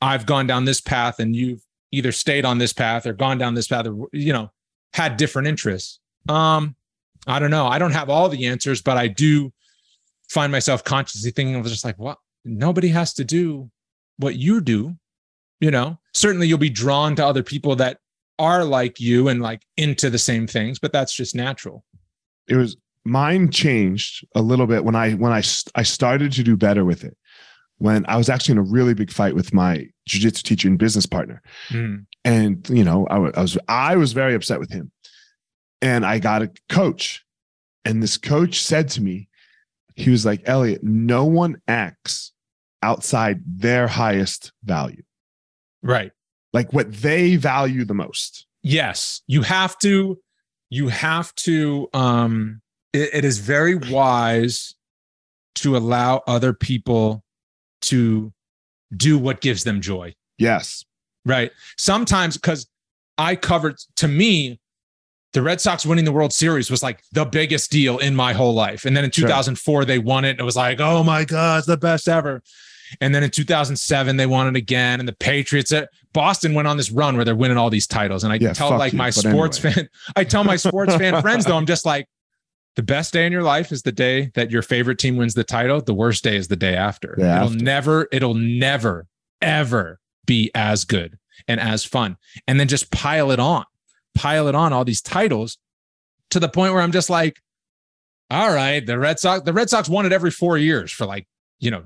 [0.00, 3.54] I've gone down this path and you've either stayed on this path or gone down
[3.54, 4.52] this path or, you know,
[4.92, 5.98] had different interests?
[6.28, 6.76] Um,
[7.28, 7.66] I don't know.
[7.66, 9.52] I don't have all the answers, but I do
[10.30, 12.18] find myself consciously thinking of just like, what?
[12.44, 13.70] Nobody has to do
[14.18, 14.96] what you do.
[15.60, 17.98] You know, certainly you'll be drawn to other people that
[18.38, 21.84] are like you and like into the same things, but that's just natural.
[22.46, 25.42] It was mine changed a little bit when I when I
[25.74, 27.16] I started to do better with it.
[27.78, 31.06] When I was actually in a really big fight with my jujitsu teacher and business
[31.06, 32.04] partner, mm.
[32.24, 34.90] and you know I was I was very upset with him,
[35.80, 37.24] and I got a coach,
[37.84, 39.28] and this coach said to me,
[39.94, 42.32] he was like, Elliot, no one acts
[42.82, 45.02] outside their highest value.
[45.82, 46.12] Right.
[46.52, 48.46] Like what they value the most.
[48.62, 49.22] Yes.
[49.26, 50.18] You have to,
[50.70, 52.60] you have to, um,
[52.92, 54.74] it, it is very wise
[55.56, 57.24] to allow other people
[57.82, 58.32] to
[58.96, 60.14] do what gives them joy.
[60.38, 60.84] Yes.
[61.24, 61.50] Right.
[61.76, 62.68] Sometimes because
[63.18, 64.60] I covered to me,
[65.32, 68.54] the Red Sox winning the World Series was like the biggest deal in my whole
[68.54, 68.84] life.
[68.84, 69.84] And then in 2004, sure.
[69.84, 70.30] they won it.
[70.30, 72.42] And it was like, oh my God, it's the best ever.
[73.00, 75.00] And then in 2007, they won it again.
[75.00, 78.24] And the Patriots, uh, Boston went on this run where they're winning all these titles.
[78.24, 79.74] And I yeah, tell like you, my sports anyway.
[79.74, 82.08] fan, I tell my sports fan friends though, I'm just like,
[82.76, 85.42] the best day in your life is the day that your favorite team wins the
[85.42, 85.80] title.
[85.80, 87.14] The worst day is the day after.
[87.14, 87.56] it'll after.
[87.56, 89.06] never, it'll never,
[89.42, 92.16] ever be as good and as fun.
[92.46, 93.64] And then just pile it on,
[94.14, 95.58] pile it on all these titles
[96.30, 97.38] to the point where I'm just like,
[98.30, 101.26] all right, the Red Sox, the Red Sox won it every four years for like,
[101.60, 101.84] you know,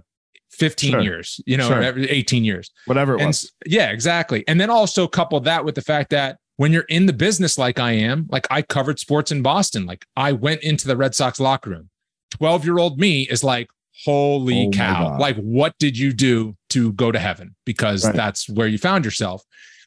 [0.51, 1.01] 15 sure.
[1.01, 1.95] years, you know, sure.
[1.97, 2.71] 18 years.
[2.87, 3.53] Whatever it and, was.
[3.65, 4.45] Yeah, exactly.
[4.49, 7.79] And then also couple that with the fact that when you're in the business like
[7.79, 11.41] I am, like I covered sports in Boston, like I went into the Red Sox
[11.41, 11.91] locker room.
[12.33, 13.69] 12 year old me is like,
[14.05, 15.19] holy oh cow.
[15.19, 17.55] Like, what did you do to go to heaven?
[17.65, 18.15] Because right.
[18.15, 19.43] that's where you found yourself.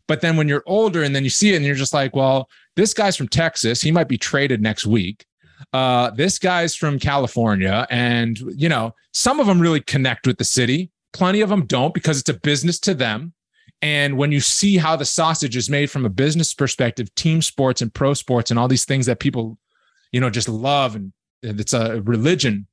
[0.08, 2.50] But then when you're older and then you see it and you're just like, well,
[2.76, 3.82] this guy's from Texas.
[3.82, 5.26] He might be traded next week
[5.74, 10.44] uh, this guy's from California, and you know, some of them really connect with the
[10.44, 10.92] city.
[11.14, 13.34] Plenty of them don't because it's a business to them.
[13.82, 17.82] And when you see how the sausage is made from a business perspective, team sports
[17.82, 19.58] and pro sports and all these things that people,
[20.12, 21.14] you know, just love and
[21.44, 22.68] it's a religion,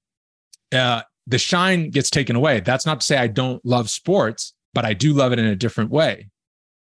[0.72, 2.60] uh, the shine gets taken away.
[2.60, 5.56] That's not to say I don't love sports, but I do love it in a
[5.56, 6.30] different way.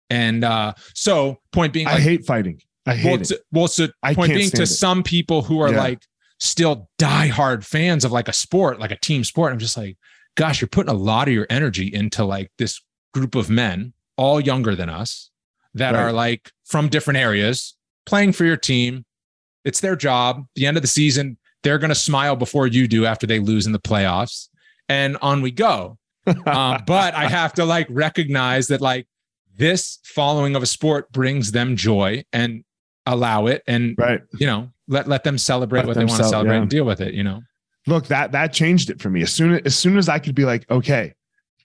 [0.09, 2.61] And uh, so, point being, like, I hate fighting.
[2.85, 3.25] I hate well, it.
[3.25, 4.67] To, well, so I point being to it.
[4.67, 5.79] some people who are yeah.
[5.79, 6.03] like
[6.39, 9.51] still diehard fans of like a sport, like a team sport.
[9.51, 9.97] I'm just like,
[10.35, 12.81] gosh, you're putting a lot of your energy into like this
[13.13, 15.29] group of men, all younger than us,
[15.73, 16.03] that right.
[16.03, 19.03] are like from different areas, playing for your team.
[19.65, 20.45] It's their job.
[20.55, 23.65] The end of the season, they're going to smile before you do after they lose
[23.65, 24.47] in the playoffs,
[24.87, 25.97] and on we go.
[26.27, 29.07] um, but I have to like recognize that like
[29.57, 32.63] this following of a sport brings them joy, and
[33.07, 34.21] allow it and right.
[34.37, 36.61] you know let let them celebrate let what them they want to celebrate yeah.
[36.61, 37.41] and deal with it you know?
[37.87, 39.21] Look that that changed it for me.
[39.21, 41.13] As soon as, as soon as i could be like okay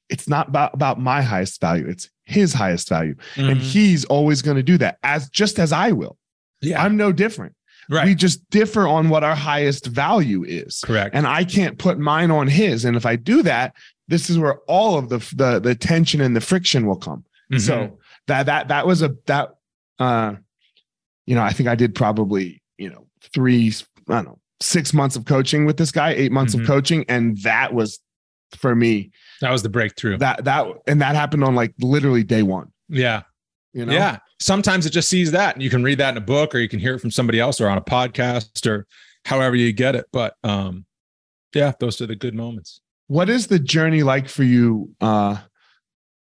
[0.08, 3.16] it's not about about my highest value it's his highest value.
[3.34, 3.50] Mm-hmm.
[3.50, 6.16] and he's always going to do that as just as i will.
[6.60, 6.80] Yeah.
[6.80, 7.56] I'm no different.
[7.90, 8.06] Right.
[8.06, 10.80] We just differ on what our highest value is.
[10.84, 11.14] Correct.
[11.14, 12.84] And i can't put mine on his.
[12.84, 13.74] And if i do that
[14.06, 17.58] this is where all of the the, the tension and the friction will come mm-hmm.
[17.58, 19.50] so that that that was a that
[19.98, 20.34] uh
[21.26, 23.72] you know, I think I did probably, you know, three,
[24.08, 26.62] I don't know, six months of coaching with this guy, eight months mm-hmm.
[26.62, 27.04] of coaching.
[27.08, 28.00] And that was
[28.56, 29.10] for me.
[29.40, 30.18] That was the breakthrough.
[30.18, 32.72] That, that, and that happened on like literally day one.
[32.88, 33.22] Yeah.
[33.72, 33.92] You know?
[33.92, 34.18] Yeah.
[34.40, 36.68] Sometimes it just sees that and you can read that in a book or you
[36.68, 38.86] can hear it from somebody else or on a podcast or
[39.24, 40.06] however you get it.
[40.12, 40.84] But, um,
[41.54, 42.80] yeah, those are the good moments.
[43.06, 44.90] What is the journey like for you?
[45.00, 45.38] Uh,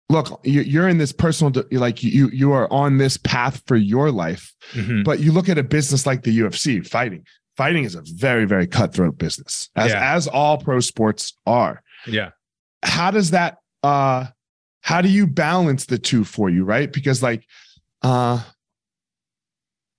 [0.10, 4.54] look you're in this personal like you you are on this path for your life
[4.74, 5.04] mm-hmm.
[5.04, 8.66] but you look at a business like the ufc fighting fighting is a very very
[8.66, 10.16] cutthroat business as yeah.
[10.16, 12.32] as all pro sports are yeah
[12.84, 14.26] how does that uh
[14.82, 17.46] how do you balance the two for you right because like
[18.02, 18.42] uh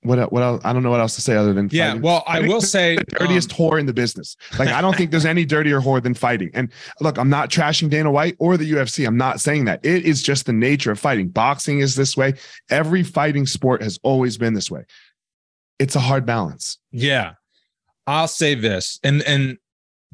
[0.02, 0.62] what what else?
[0.64, 1.88] I don't know what else to say other than yeah.
[1.88, 2.02] Fighting.
[2.02, 4.36] Well, I, I will say the dirtiest um, whore in the business.
[4.58, 6.50] Like I don't think there's any dirtier whore than fighting.
[6.54, 9.06] And look, I'm not trashing Dana White or the UFC.
[9.06, 9.84] I'm not saying that.
[9.84, 11.28] It is just the nature of fighting.
[11.28, 12.34] Boxing is this way.
[12.70, 14.84] Every fighting sport has always been this way.
[15.78, 16.78] It's a hard balance.
[16.92, 17.34] Yeah,
[18.06, 19.58] I'll say this, and and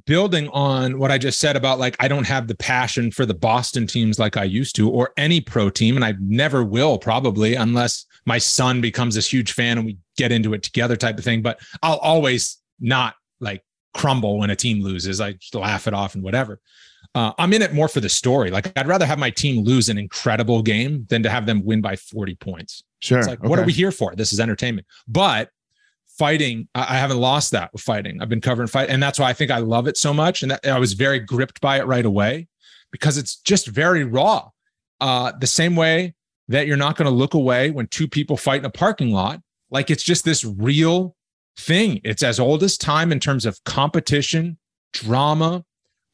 [0.05, 3.35] building on what I just said about like I don't have the passion for the
[3.35, 7.55] Boston teams like I used to, or any pro team, and I never will probably
[7.55, 11.24] unless my son becomes this huge fan and we get into it together type of
[11.24, 11.42] thing.
[11.42, 15.20] But I'll always not like crumble when a team loses.
[15.20, 16.60] I just laugh it off and whatever.
[17.14, 18.50] Uh, I'm in it more for the story.
[18.50, 21.80] Like I'd rather have my team lose an incredible game than to have them win
[21.80, 22.82] by 40 points.
[23.00, 23.18] Sure.
[23.18, 23.48] It's like, okay.
[23.48, 24.14] what are we here for?
[24.14, 24.86] This is entertainment.
[25.06, 25.50] But
[26.18, 28.20] fighting, I, I haven't lost that with fighting.
[28.20, 30.42] I've been covering fight, and that's why I think I love it so much.
[30.42, 32.48] And that, I was very gripped by it right away
[32.90, 34.50] because it's just very raw.
[35.00, 36.14] Uh, the same way
[36.48, 39.40] that you're not going to look away when two people fight in a parking lot.
[39.70, 41.16] Like it's just this real
[41.56, 42.00] thing.
[42.04, 44.59] It's as old as time in terms of competition,
[44.92, 45.64] drama.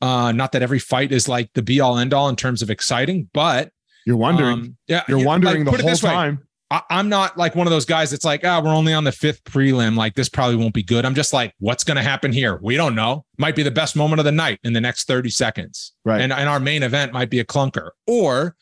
[0.00, 2.70] Uh, not that every fight is like the be all end all in terms of
[2.70, 3.70] exciting, but
[4.04, 4.52] you're wondering.
[4.52, 6.36] Um, yeah, you're wondering like, the whole time.
[6.36, 6.42] Way,
[6.72, 9.04] I, am not like one of those guys that's like, ah, oh, we're only on
[9.04, 9.94] the fifth prelim.
[9.94, 11.04] Like this probably won't be good.
[11.04, 12.58] I'm just like, what's going to happen here?
[12.62, 13.26] We don't know.
[13.36, 15.92] Might be the best moment of the night in the next 30 seconds.
[16.04, 16.20] Right.
[16.20, 17.90] And, and our main event might be a clunker.
[18.06, 18.56] Or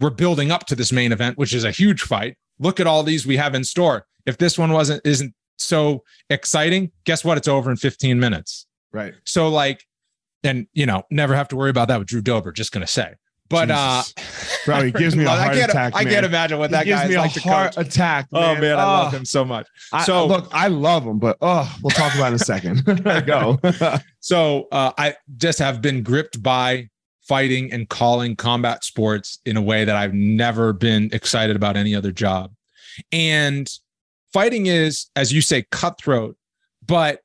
[0.00, 2.36] we're building up to this main event, which is a huge fight.
[2.58, 4.06] Look at all these we have in store.
[4.24, 7.38] If this one wasn't isn't so exciting, guess what?
[7.38, 8.66] It's over in 15 minutes.
[8.92, 9.14] Right.
[9.24, 9.84] So like,
[10.42, 12.52] and you know, never have to worry about that with Drew Dober.
[12.52, 13.14] Just gonna say.
[13.48, 14.14] But uh, Jesus.
[14.16, 15.92] uh bro, he gives me a heart I can't, attack.
[15.94, 16.12] I man.
[16.12, 17.86] can't imagine what that he gives guy's me like a heart coach.
[17.86, 18.26] attack.
[18.32, 18.56] Oh, man.
[18.56, 19.68] Oh man, I love him so much.
[20.04, 22.84] So I, look, I love him, but oh, we'll talk about it in a second.
[23.26, 23.58] Go.
[24.20, 26.88] so uh, I just have been gripped by
[27.28, 31.94] fighting and calling combat sports in a way that I've never been excited about any
[31.94, 32.52] other job.
[33.12, 33.68] And
[34.32, 36.36] fighting is, as you say, cutthroat,
[36.84, 37.20] but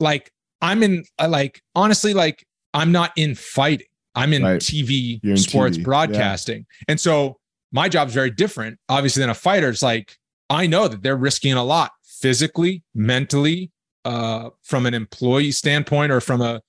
[0.00, 3.86] like I'm in, like honestly, like I'm not in fighting.
[4.14, 4.60] I'm in right.
[4.60, 5.84] TV in sports TV.
[5.84, 6.58] broadcasting.
[6.58, 6.84] Yeah.
[6.88, 7.38] And so
[7.72, 9.68] my job's very different, obviously, than a fighter.
[9.68, 10.16] It's like
[10.48, 13.70] I know that they're risking a lot physically, mentally,
[14.04, 16.62] uh, from an employee standpoint or from a,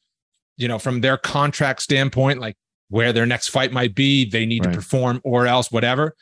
[0.58, 2.56] you know, from their contract standpoint, like
[2.90, 4.72] where their next fight might be, they need right.
[4.72, 6.16] to perform or else whatever.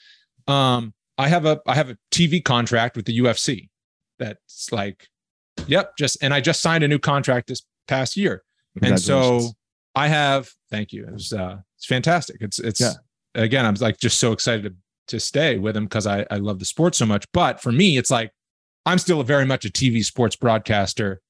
[0.47, 3.69] Um, I have a I have a TV contract with the UFC
[4.19, 5.07] that's like,
[5.67, 8.43] yep, just and I just signed a new contract this past year.
[8.81, 9.51] And so
[9.95, 11.05] I have, thank you.
[11.05, 12.37] It was, uh, it's fantastic.
[12.41, 12.93] It's, it's, yeah.
[13.35, 14.75] again, I'm like just so excited to,
[15.09, 17.25] to stay with him because I, I love the sport so much.
[17.33, 18.31] But for me, it's like,
[18.85, 21.21] I'm still a very much a TV sports broadcaster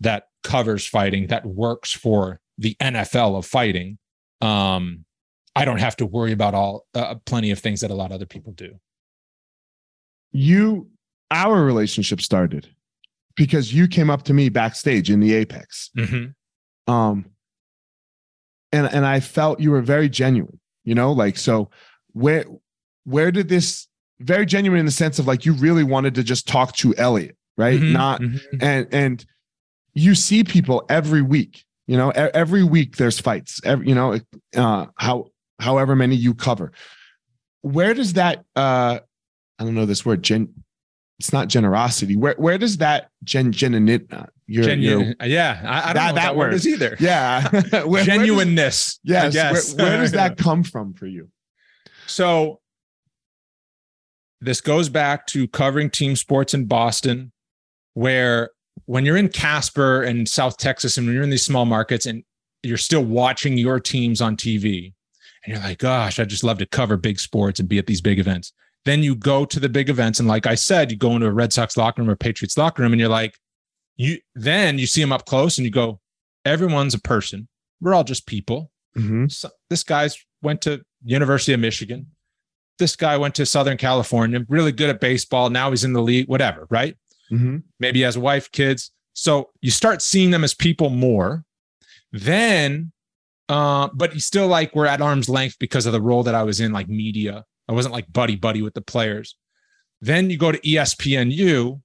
[0.00, 3.98] that covers fighting, that works for the NFL of fighting.
[4.40, 5.04] Um,
[5.56, 8.12] I don't have to worry about all uh, plenty of things that a lot of
[8.12, 8.74] other people do.
[10.30, 10.88] You,
[11.30, 12.68] our relationship started
[13.34, 15.90] because you came up to me backstage in the Apex.
[15.96, 16.92] Mm-hmm.
[16.92, 17.26] Um,
[18.72, 21.70] and and I felt you were very genuine, you know, like so
[22.12, 22.44] where
[23.04, 23.88] where did this
[24.20, 27.36] very genuine in the sense of like you really wanted to just talk to Elliot,
[27.56, 27.80] right?
[27.80, 28.56] Mm-hmm, Not mm-hmm.
[28.60, 29.26] and and
[29.94, 34.16] you see people every week, you know, every week there's fights, every, you know,
[34.56, 35.26] uh how
[35.58, 36.70] however many you cover.
[37.62, 39.00] Where does that uh
[39.58, 40.54] I don't know this word gen
[41.18, 42.14] it's not generosity.
[42.14, 45.94] Where where does that gen genuine uh, your, Genu- your yeah I, I don't that,
[45.94, 46.96] know that, that word is either.
[47.00, 47.48] Yeah,
[47.84, 49.00] where, genuineness.
[49.02, 49.74] Where does, yes.
[49.74, 51.28] Where, where does that come from for you?
[52.06, 52.60] So
[54.40, 57.32] this goes back to covering team sports in Boston,
[57.94, 58.50] where
[58.86, 62.24] when you're in Casper and South Texas, and when you're in these small markets, and
[62.62, 64.92] you're still watching your teams on TV,
[65.44, 68.00] and you're like, gosh, I just love to cover big sports and be at these
[68.00, 68.52] big events
[68.84, 70.18] then you go to the big events.
[70.18, 72.82] And like I said, you go into a Red Sox locker room or Patriots locker
[72.82, 73.36] room and you're like,
[73.96, 76.00] you then you see them up close and you go,
[76.44, 77.48] everyone's a person.
[77.80, 78.70] We're all just people.
[78.96, 79.26] Mm-hmm.
[79.28, 82.06] So this guy's went to University of Michigan.
[82.78, 85.50] This guy went to Southern California, really good at baseball.
[85.50, 86.96] Now he's in the league, whatever, right?
[87.30, 87.58] Mm-hmm.
[87.78, 88.90] Maybe has a wife, kids.
[89.12, 91.44] So you start seeing them as people more.
[92.12, 92.92] Then,
[93.48, 96.42] uh, but he's still like we're at arm's length because of the role that I
[96.42, 99.36] was in, like media I wasn't like buddy buddy with the players.
[100.00, 101.80] Then you go to ESPNU,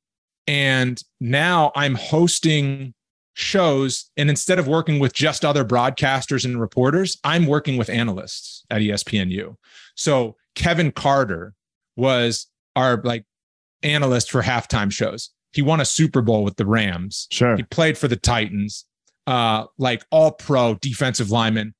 [0.47, 2.95] and now I'm hosting
[3.33, 4.09] shows.
[4.17, 8.81] And instead of working with just other broadcasters and reporters, I'm working with analysts at
[8.81, 9.55] ESPNU.
[9.93, 11.53] So Kevin Carter
[11.95, 13.25] was our like
[13.83, 15.29] analyst for halftime shows.
[15.55, 17.27] He won a Super Bowl with the Rams.
[17.31, 17.55] Sure.
[17.55, 18.85] He played for the Titans.
[19.27, 21.73] Uh, like all pro defensive lineman,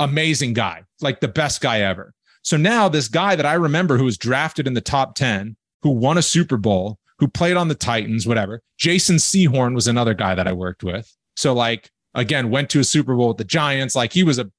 [0.00, 2.12] amazing guy, like the best guy ever.
[2.42, 5.90] So now this guy that I remember who was drafted in the top 10, who
[5.90, 8.60] won a Super Bowl, who played on the Titans, whatever.
[8.76, 11.14] Jason Sehorn was another guy that I worked with.
[11.36, 13.94] So like again, went to a Super Bowl with the Giants.
[13.94, 14.50] Like he was a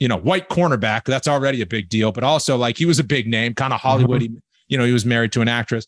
[0.00, 1.04] you know, white cornerback.
[1.04, 3.80] That's already a big deal, but also like he was a big name, kind of
[3.80, 4.22] Hollywood.
[4.22, 4.38] Mm-hmm.
[4.68, 5.86] You know, he was married to an actress.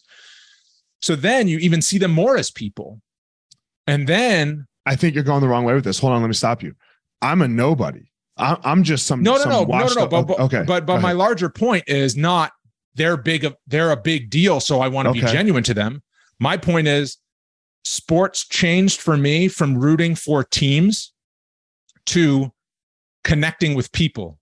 [1.02, 3.00] So then you even see them more as people.
[3.86, 5.98] And then I think you're going the wrong way with this.
[5.98, 6.74] Hold on, let me stop you.
[7.20, 8.04] I'm a nobody.
[8.36, 10.06] I'm just some no no some no no no no.
[10.06, 12.52] But, but, okay, but but my larger point is not
[12.94, 15.20] they're big they're a big deal, so I want to okay.
[15.20, 16.02] be genuine to them.
[16.40, 17.18] My point is
[17.84, 21.12] sports changed for me from rooting for teams
[22.06, 22.52] to
[23.22, 24.38] connecting with people.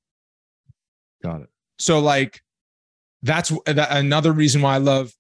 [1.23, 1.49] Got it.
[1.79, 2.41] So like
[3.23, 5.13] that's another reason why I love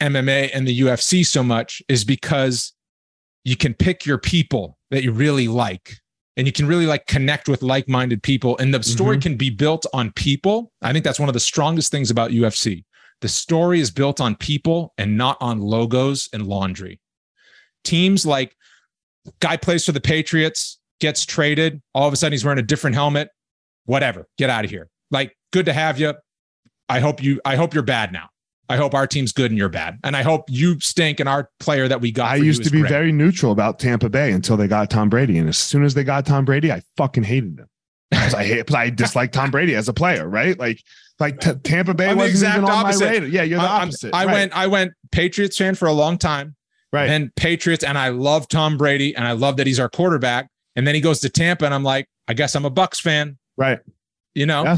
[0.00, 2.72] MMA and the UFC so much is because
[3.44, 5.94] you can pick your people that you really like
[6.36, 9.22] and you can really like connect with like-minded people and the story mm-hmm.
[9.22, 12.84] can be built on people i think that's one of the strongest things about ufc
[13.20, 17.00] the story is built on people and not on logos and laundry
[17.84, 18.54] teams like
[19.40, 22.94] guy plays for the Patriots, gets traded, all of a sudden he's wearing a different
[22.94, 23.30] helmet.
[23.84, 24.88] Whatever, get out of here.
[25.10, 26.14] Like, good to have you.
[26.88, 27.40] I hope you.
[27.44, 28.28] I hope you're bad now.
[28.68, 31.50] I hope our team's good and you're bad, and I hope you stink and our
[31.58, 32.32] player that we got.
[32.32, 32.90] I used to be great.
[32.90, 36.04] very neutral about Tampa Bay until they got Tom Brady, and as soon as they
[36.04, 37.68] got Tom Brady, I fucking hated them.
[38.10, 40.58] Because I hate, I dislike Tom Brady as a player, right?
[40.58, 40.82] Like,
[41.18, 43.28] like t- Tampa Bay even on opposite.
[43.28, 44.14] Yeah, you're the opposite.
[44.14, 44.32] I, I right.
[44.32, 46.56] went, I went Patriots fan for a long time,
[46.90, 47.10] right?
[47.10, 50.48] And Patriots, and I love Tom Brady, and I love that he's our quarterback.
[50.74, 53.36] And then he goes to Tampa, and I'm like, I guess I'm a Bucs fan,
[53.56, 53.80] right?
[54.34, 54.76] You know, yeah.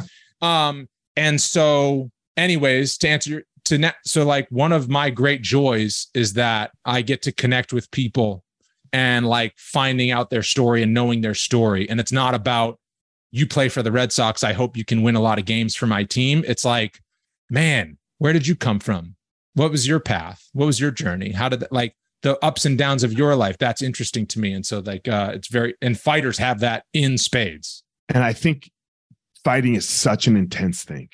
[0.68, 5.42] um, and so, anyways, to answer your to net, so like one of my great
[5.42, 8.44] joys is that I get to connect with people
[8.92, 11.88] and like finding out their story and knowing their story.
[11.88, 12.80] And it's not about
[13.30, 14.42] you play for the Red Sox.
[14.42, 16.44] I hope you can win a lot of games for my team.
[16.48, 16.98] It's like,
[17.48, 19.14] man, where did you come from?
[19.54, 20.48] What was your path?
[20.52, 21.30] What was your journey?
[21.30, 23.56] How did that, like the ups and downs of your life?
[23.58, 24.52] That's interesting to me.
[24.52, 27.84] And so like uh it's very and fighters have that in spades.
[28.08, 28.68] And I think
[29.44, 31.08] fighting is such an intense thing.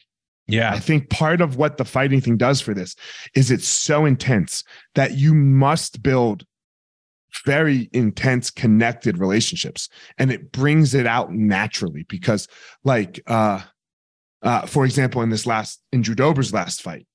[0.49, 0.73] Yeah.
[0.73, 2.95] I think part of what the fighting thing does for this
[3.35, 4.63] is it's so intense
[4.95, 6.45] that you must build
[7.45, 9.89] very intense connected relationships
[10.19, 12.49] and it brings it out naturally because
[12.83, 13.61] like uh
[14.43, 17.07] uh for example in this last in Drew Dober's last fight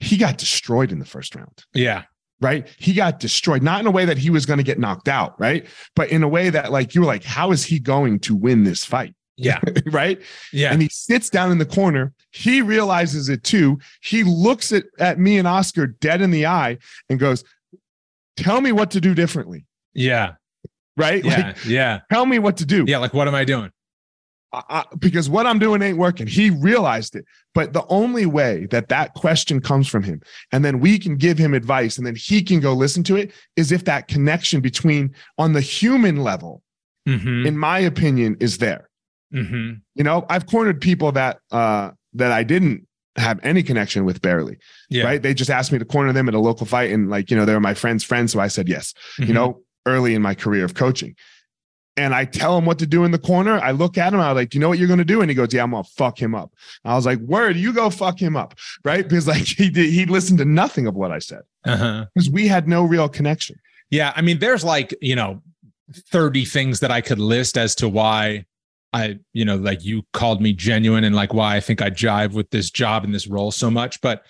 [0.00, 1.64] he got destroyed in the first round.
[1.72, 2.04] Yeah.
[2.40, 2.68] Right?
[2.78, 5.38] He got destroyed not in a way that he was going to get knocked out,
[5.38, 5.66] right?
[5.94, 8.64] But in a way that like you were like how is he going to win
[8.64, 9.14] this fight?
[9.36, 9.60] Yeah.
[9.86, 10.20] right.
[10.52, 10.72] Yeah.
[10.72, 12.12] And he sits down in the corner.
[12.30, 13.78] He realizes it too.
[14.02, 16.78] He looks at, at me and Oscar dead in the eye
[17.08, 17.44] and goes,
[18.36, 19.64] Tell me what to do differently.
[19.92, 20.34] Yeah.
[20.96, 21.24] Right.
[21.24, 21.46] Yeah.
[21.48, 22.00] Like, yeah.
[22.10, 22.84] Tell me what to do.
[22.86, 22.98] Yeah.
[22.98, 23.70] Like, what am I doing?
[24.52, 26.26] I, because what I'm doing ain't working.
[26.26, 27.24] He realized it.
[27.54, 30.22] But the only way that that question comes from him
[30.52, 33.32] and then we can give him advice and then he can go listen to it
[33.56, 36.62] is if that connection between on the human level,
[37.08, 37.46] mm-hmm.
[37.46, 38.88] in my opinion, is there.
[39.34, 39.72] Mm-hmm.
[39.94, 44.58] You know, I've cornered people that uh, that I didn't have any connection with barely.
[44.90, 45.04] Yeah.
[45.04, 45.22] Right.
[45.22, 46.90] They just asked me to corner them at a local fight.
[46.90, 48.32] And like, you know, they're my friend's friends.
[48.32, 49.24] So I said yes, mm-hmm.
[49.24, 51.14] you know, early in my career of coaching.
[51.96, 53.60] And I tell him what to do in the corner.
[53.60, 54.18] I look at him.
[54.18, 55.20] I was like, do you know what you're going to do?
[55.20, 56.52] And he goes, yeah, I'm going to fuck him up.
[56.84, 58.54] I was like, word, you go fuck him up.
[58.84, 59.08] Right.
[59.08, 62.30] Because like he did, he listened to nothing of what I said because uh-huh.
[62.32, 63.60] we had no real connection.
[63.90, 64.12] Yeah.
[64.16, 65.40] I mean, there's like, you know,
[65.92, 68.44] 30 things that I could list as to why
[68.94, 72.32] I, you know, like you called me genuine and like why I think I jive
[72.32, 74.00] with this job and this role so much.
[74.00, 74.24] But,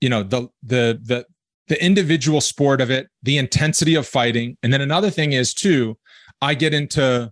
[0.00, 1.24] you know, the the the
[1.68, 4.56] the individual sport of it, the intensity of fighting.
[4.64, 5.96] And then another thing is too,
[6.42, 7.30] I get into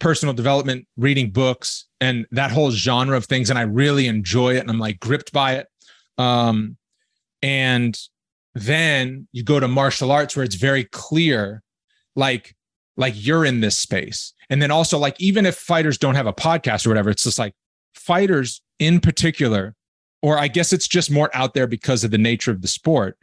[0.00, 3.48] personal development, reading books and that whole genre of things.
[3.48, 4.60] And I really enjoy it.
[4.60, 5.68] And I'm like gripped by it.
[6.18, 6.76] Um,
[7.40, 7.96] and
[8.56, 11.62] then you go to martial arts where it's very clear,
[12.16, 12.56] like,
[12.96, 16.32] like you're in this space and then also, like, even if fighters don't have a
[16.32, 17.54] podcast or whatever, it's just like
[17.94, 19.74] fighters in particular,
[20.22, 23.16] or I guess it's just more out there because of the nature of the sport.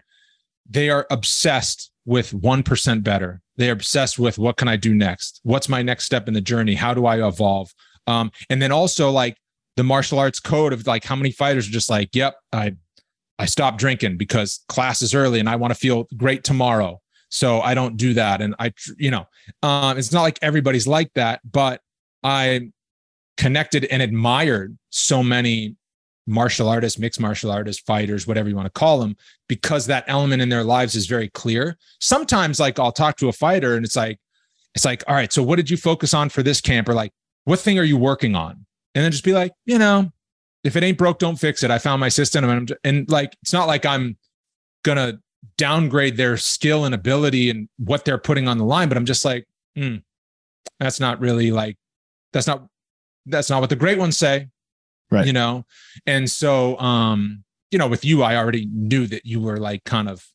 [0.70, 3.42] They are obsessed with 1% better.
[3.58, 5.42] They're obsessed with what can I do next?
[5.44, 6.76] What's my next step in the journey?
[6.76, 7.74] How do I evolve?
[8.08, 9.38] Um, and then also like
[9.76, 12.76] the martial arts code of like how many fighters are just like, yep, I
[13.40, 17.02] I stopped drinking because class is early and I want to feel great tomorrow.
[17.30, 18.42] So I don't do that.
[18.42, 19.28] And I, you know,
[19.64, 21.82] um, it's not like everybody's like that, but
[22.24, 22.72] I
[23.38, 25.76] connected and admired so many
[26.26, 29.16] martial artists, mixed martial artists, fighters, whatever you want to call them,
[29.48, 31.78] because that element in their lives is very clear.
[32.02, 34.20] Sometimes, like I'll talk to a fighter and it's like,
[34.76, 36.90] it's like, all right, so what did you focus on for this camp?
[36.90, 37.12] Or like,
[37.46, 38.66] what thing are you working on?
[38.94, 40.12] And then just be like, you know,
[40.64, 41.72] if it ain't broke, don't fix it.
[41.72, 44.18] I found my system, and, and like, it's not like I'm
[44.84, 45.20] gonna
[45.56, 48.90] downgrade their skill and ability and what they're putting on the line.
[48.90, 49.46] But I'm just like,
[49.76, 49.98] hmm,
[50.80, 51.78] that's not really like,
[52.34, 52.68] that's not,
[53.26, 54.50] that's not what the great ones say.
[55.10, 55.26] Right.
[55.26, 55.66] You know?
[56.06, 60.10] And so, um, you know, with you, I already knew that you were like kind
[60.10, 60.26] of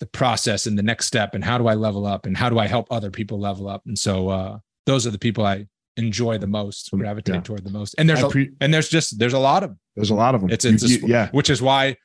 [0.00, 2.58] the process and the next step and how do I level up and how do
[2.58, 3.82] I help other people level up.
[3.86, 5.66] And so, uh, those are the people I
[5.96, 7.40] enjoy the most, gravitate yeah.
[7.42, 7.94] toward the most.
[7.98, 10.40] And there's, pre- a, and there's just, there's a lot of, there's a lot of
[10.40, 10.50] them.
[10.50, 11.28] It's, it's, you, you, yeah.
[11.32, 11.96] Which is why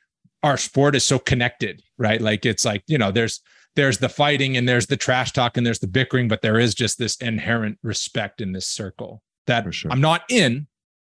[0.42, 2.20] our sport is so connected, right?
[2.20, 3.40] Like it's like, you know, there's
[3.76, 6.74] there's the fighting and there's the trash talk and there's the bickering, but there is
[6.74, 9.90] just this inherent respect in this circle that sure.
[9.90, 10.66] I'm not in.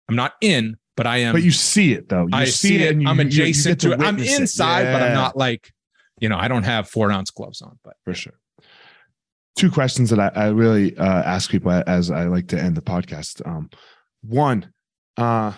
[0.10, 1.34] I'm not in, but I am.
[1.34, 2.24] But you see it though.
[2.24, 2.98] You I see, it.
[2.98, 4.08] You, I'm adjacent you, you to, to it.
[4.08, 4.94] I'm inside, yeah.
[4.94, 5.72] but I'm not like,
[6.20, 7.80] you know, I don't have four ounce gloves on.
[7.84, 8.34] But for sure.
[9.58, 12.82] Two questions that I, I really uh, ask people as I like to end the
[12.82, 13.46] podcast.
[13.46, 13.70] Um,
[14.22, 14.72] one,
[15.18, 15.54] uh,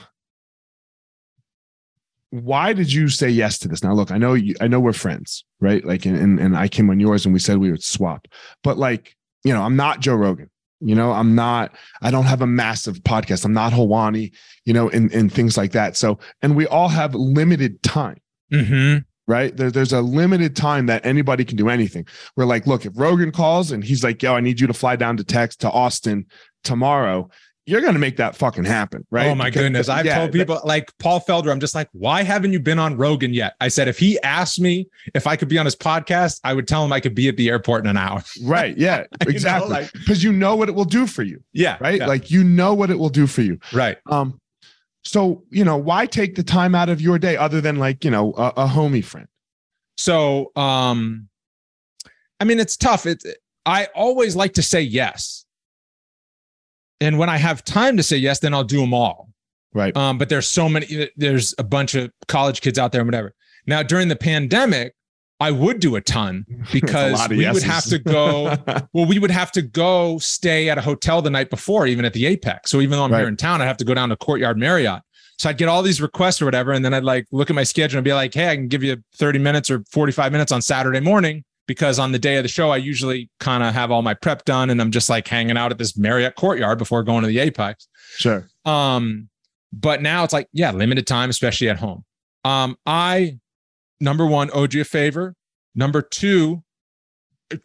[2.34, 3.84] why did you say yes to this?
[3.84, 5.86] Now, look, I know you, I know we're friends, right?
[5.86, 8.27] Like, and, and, and I came on yours and we said we would swap,
[8.63, 10.49] but like, you know, I'm not Joe Rogan.
[10.79, 13.45] You know, I'm not, I don't have a massive podcast.
[13.45, 14.34] I'm not Helwani,
[14.65, 15.95] you know, and, and things like that.
[15.95, 18.19] So, and we all have limited time.
[18.51, 19.03] Mm-hmm.
[19.27, 19.55] Right.
[19.55, 22.07] There, there's a limited time that anybody can do anything.
[22.36, 24.95] We're like, look, if Rogan calls and he's like, yo, I need you to fly
[24.95, 26.25] down to Tex to Austin
[26.63, 27.29] tomorrow,
[27.66, 29.28] you're going to make that fucking happen, right?
[29.28, 29.88] Oh my Because- goodness.
[29.89, 32.97] I've yeah, told people like Paul Felder, I'm just like, why haven't you been on
[32.97, 33.53] Rogan yet?
[33.61, 36.68] I said, if he asked me if I could be on his podcast, I would
[36.68, 38.22] tell him I could be at the airport in an hour.
[38.43, 38.76] Right.
[38.78, 39.03] Yeah.
[39.22, 39.70] You know, Exactly.
[39.70, 41.78] like- Because you know what it will do for you, Yeah.
[41.80, 41.99] right?
[41.99, 43.59] yeah, Like you know what it will do for you.
[43.72, 43.97] right.
[44.07, 44.39] Um,
[45.05, 48.11] so you know, why take the time out of your day other than like, you
[48.11, 49.28] know, a, a homie friend?
[49.97, 51.30] So, um,
[52.39, 53.05] I mean, it's tough.
[53.05, 53.26] It's,
[53.66, 55.42] I always like to say yes.
[57.04, 59.30] And when I have time to say yes, then I'll do them all.
[59.74, 59.95] Right.
[59.97, 63.34] Um, but there's so many, there's a bunch of college kids out there and whatever.
[63.68, 64.93] Now, during the pandemic,
[65.39, 68.56] I would do a ton because of we would have to go.
[68.93, 72.14] Well, we would have to go stay at a hotel the night before, even at
[72.14, 72.70] the Apex.
[72.72, 73.20] So even though I'm Right.
[73.20, 75.01] here in town, I'd have to go down to Courtyard Marriott.
[75.39, 77.64] So I'd get all these requests or whatever, and then I'd like look at my
[77.64, 80.62] schedule and be like, "Hey, I can give you 30 minutes or 45 minutes on
[80.62, 84.01] Saturday morning." Because on the day of the show, I usually kind of have all
[84.01, 87.22] my prep done, and I'm just like hanging out at this Marriott Courtyard before going
[87.22, 87.88] to the Apex.
[88.18, 88.49] sure.
[88.66, 89.30] Um,
[89.72, 92.03] but now it's like, yeah, limited time, especially at home.
[92.43, 93.39] Um, I
[94.03, 95.36] number one, owed you a favor.
[95.74, 96.64] Number two,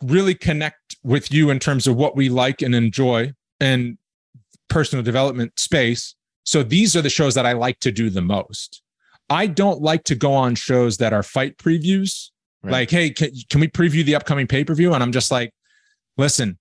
[0.03, 3.99] really connect with you in terms of what we like and enjoy and
[4.69, 6.15] personal development space.
[6.45, 8.83] So these are the shows that I like to do the most.
[9.29, 12.31] I don't like to go on shows that are fight previews.
[12.69, 12.81] Right.
[12.81, 14.95] Like, hey, can, can we preview the upcoming pay per view?
[14.95, 15.53] And I'm just like,
[16.17, 16.59] listen,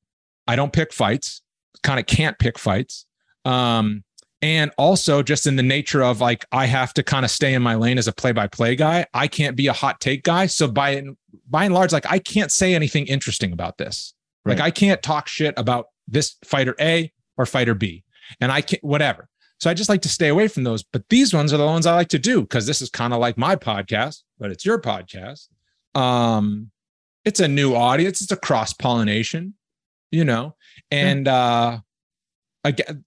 [0.47, 1.41] I don't pick fights,
[1.83, 3.05] kind of can't pick fights.
[3.45, 4.03] Um,
[4.41, 7.61] and also just in the nature of like I have to kind of stay in
[7.63, 9.05] my lane as a play-by-play guy.
[9.13, 10.45] I can't be a hot take guy.
[10.45, 11.03] So by
[11.49, 14.13] by and large, like I can't say anything interesting about this.
[14.45, 18.03] Like I can't talk shit about this fighter A or fighter B.
[18.39, 19.27] And I can't whatever.
[19.59, 20.83] So I just like to stay away from those.
[20.83, 23.19] But these ones are the ones I like to do because this is kind of
[23.19, 25.47] like my podcast, but it's your podcast.
[25.97, 26.71] Um,
[27.25, 29.53] it's a new audience, it's a cross-pollination,
[30.11, 30.55] you know,
[30.91, 31.79] and uh
[32.63, 33.03] again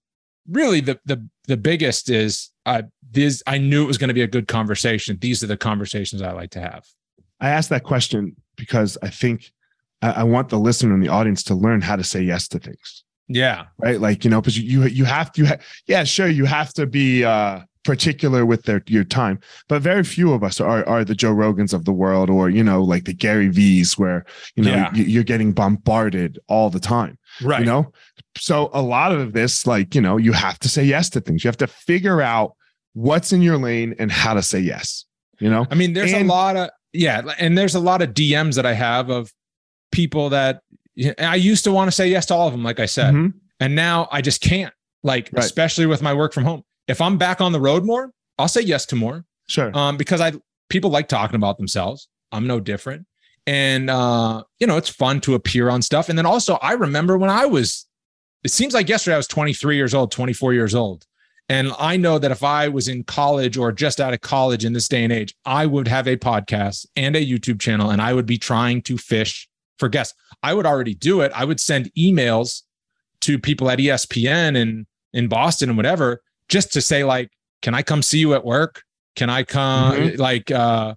[0.49, 4.21] really the the the biggest is uh this I knew it was going to be
[4.21, 5.17] a good conversation.
[5.19, 6.85] These are the conversations I like to have.
[7.39, 9.51] I asked that question because I think
[10.01, 12.59] I, I want the listener and the audience to learn how to say yes to
[12.59, 13.03] things.
[13.27, 13.65] Yeah.
[13.79, 13.99] right?
[13.99, 16.85] Like you know, because you you have to, you ha- yeah, sure, you have to
[16.85, 21.15] be uh, particular with their your time, but very few of us are are the
[21.15, 24.25] Joe Rogans of the world, or you know, like the Gary V's, where
[24.55, 24.93] you know Yeah.
[24.93, 27.17] you, you're getting bombarded all the time.
[27.41, 27.59] Right.
[27.61, 27.91] You know,
[28.37, 31.43] so a lot of this, like you know, you have to say yes to things.
[31.43, 32.55] You have to figure out
[32.93, 35.05] what's in your lane and how to say yes.
[35.39, 38.13] You know, I mean, there's And- a lot of yeah, and there's a lot of
[38.13, 39.31] DMs that I have of
[39.91, 40.61] people that
[41.17, 43.33] I used to want to say yes to all of them, like I said, Mhm.
[43.59, 44.73] and now I just can't.
[45.03, 45.43] Like, Right.
[45.43, 46.63] especially with my work from home.
[46.91, 49.25] If I'm back on the road more, I'll say yes to more.
[49.47, 50.33] sure, um, because I
[50.69, 52.07] people like talking about themselves.
[52.31, 53.07] I'm no different,
[53.47, 56.09] and uh, you know it's fun to appear on stuff.
[56.09, 57.85] And then also, I remember when I was.
[58.43, 61.05] It seems like yesterday I was 23 years old, 24 years old,
[61.47, 64.73] and I know that if I was in college or just out of college in
[64.73, 68.13] this day and age, I would have a podcast and a YouTube channel, and I
[68.13, 70.15] would be trying to fish for guests.
[70.41, 71.31] I would already do it.
[71.35, 72.63] I would send emails
[73.21, 76.21] to people at ESPN and in Boston and whatever,
[76.51, 77.31] just to say like,
[77.63, 78.83] "Can I come see you at work?
[79.15, 80.17] Can I come Mhm.
[80.19, 80.93] like uh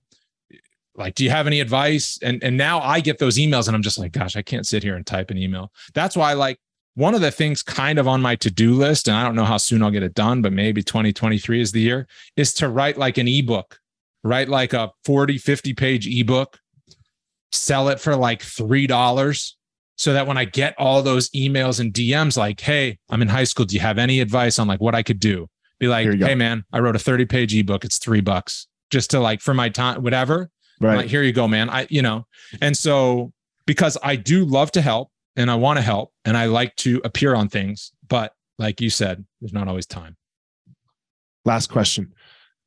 [0.96, 3.82] like do you have any advice?" And and now I get those emails and I'm
[3.82, 6.59] just like, "Gosh, I can't sit here and type an email." That's why like
[6.96, 9.57] one of the things kind of on my to-do list and I don't know how
[9.57, 13.16] soon I'll get it done, but maybe 2023 is the year is to write like
[13.18, 13.80] an ebook.
[14.22, 16.59] Write like a 40 50 page ebook
[17.52, 19.55] sell it for like $3
[19.97, 23.45] so that when I get all those emails and DMs like, hey, I'm in high
[23.45, 23.64] school.
[23.64, 25.49] Do you have any advice on like what I could do?
[25.78, 26.26] Be like, go.
[26.26, 27.84] hey man, I wrote a 30 page ebook.
[27.84, 30.51] It's three bucks just to like for my time, whatever.
[30.80, 31.70] Right, Like, here you go, man.
[31.70, 32.26] I, you know,
[32.61, 33.32] and so
[33.66, 37.01] because I do love to help and I want to help and I like to
[37.05, 40.16] appear on things, but like you said, there's not always time.
[41.45, 42.12] last question.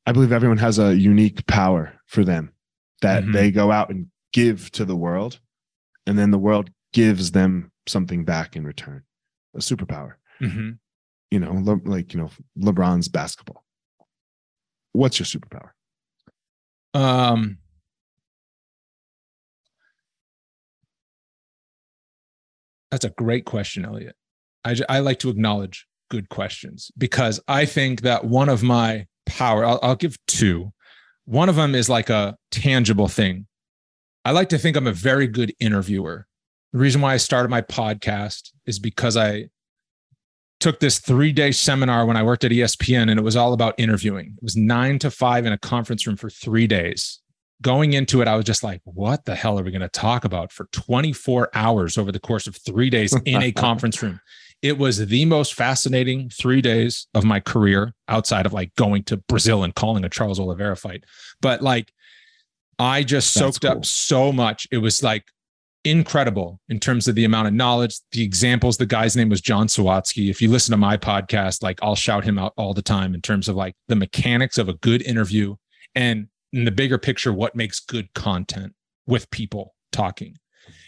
[0.06, 2.52] I believe everyone has a unique power for them
[3.02, 3.32] that Mhm.
[3.32, 5.40] they go out and give to the world,
[6.06, 9.02] and then the world gives them something back in return,
[9.54, 10.14] a superpower.
[10.40, 10.70] Mm-hmm.
[11.30, 13.64] You know, Le- like you know, LeBron's basketball.
[14.92, 15.70] What's your superpower?
[16.94, 17.58] Um,
[22.90, 24.16] that's a great question, Elliot.
[24.64, 29.06] I, j- I like to acknowledge good questions because I think that one of my
[29.26, 30.72] power, I'll, I'll give two.
[31.26, 33.46] one of them is like a tangible thing.
[34.24, 36.26] I like to think I'm a very good interviewer.
[36.72, 39.48] The reason why I started my podcast is because I
[40.60, 43.74] took this three day seminar when I worked at ESPN and it was all about
[43.78, 44.34] interviewing.
[44.36, 47.20] It was nine to five in a conference room for three days.
[47.60, 50.24] Going into it, I was just like, what the hell are we going to talk
[50.24, 54.20] about for 24 hours over the course of three days in a conference room?
[54.62, 59.16] It was the most fascinating three days of my career outside of like going to
[59.16, 61.04] Brazil and calling a Charles Oliveira fight.
[61.40, 61.92] But like,
[62.78, 63.78] I just That's soaked cool.
[63.78, 64.68] up so much.
[64.70, 65.24] It was like
[65.90, 68.76] incredible in terms of the amount of knowledge, the examples.
[68.76, 70.30] The guy's name was John Sawatsky.
[70.30, 73.20] If you listen to my podcast, like I'll shout him out all the time in
[73.20, 75.56] terms of like the mechanics of a good interview
[75.94, 78.74] and in the bigger picture, what makes good content
[79.06, 80.38] with people talking.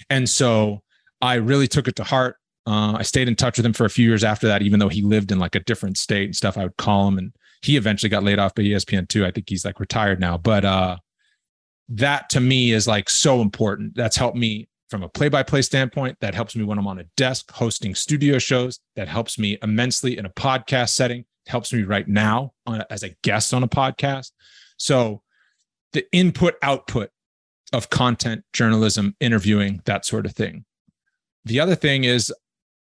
[0.09, 0.82] And so
[1.20, 2.36] I really took it to heart.
[2.66, 4.88] Uh, I stayed in touch with him for a few years after that, even though
[4.88, 6.57] he lived in like a different state and stuff.
[6.57, 7.32] I would call him and
[7.62, 9.26] he eventually got laid off by ESPN too.
[9.26, 10.38] I think he's like retired now.
[10.38, 10.96] But uh
[11.90, 13.96] that to me is like so important.
[13.96, 16.18] That's helped me from a play-by-play standpoint.
[16.20, 18.80] That helps me when I'm on a desk hosting studio shows.
[18.97, 21.20] That helps me immensely in a podcast setting.
[21.20, 24.32] It helps me right now on, as a guest on a podcast.
[24.76, 25.22] So
[25.93, 27.11] the input output
[27.72, 30.64] of content, journalism, interviewing, that sort of thing.
[31.45, 32.32] The other thing is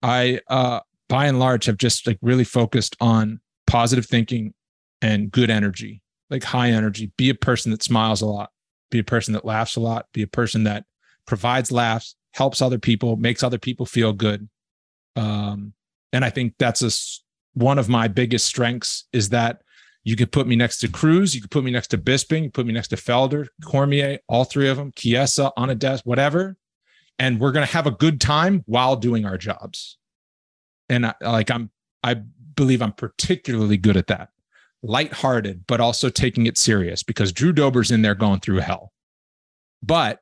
[0.01, 0.80] I uh
[1.10, 4.53] by and large have just like really focused on positive thinking
[5.01, 7.12] and good energy, like high energy.
[7.18, 8.49] Be a person that smiles a lot,
[8.91, 10.86] be a person that laughs a lot, be a person that
[11.28, 14.49] provides laughs, helps other people, makes other people feel good.
[15.15, 15.73] Um,
[16.11, 16.91] and I think that's a
[17.53, 19.61] one of my biggest strengths is that
[20.03, 22.49] you could put me next to Cruz, you could put me next to Bisping, you
[22.49, 26.55] put me next to Felder, Cormier, all three of them, Chiesa on a desk, whatever,
[27.19, 29.97] and we're gonna have a good time while doing our jobs.
[30.88, 31.71] And I, like I'm,
[32.03, 32.13] I
[32.55, 34.30] believe I'm particularly good at that
[34.84, 38.93] lighthearted, but also taking it serious because Drew Dober's in there going through hell.
[39.84, 40.19] But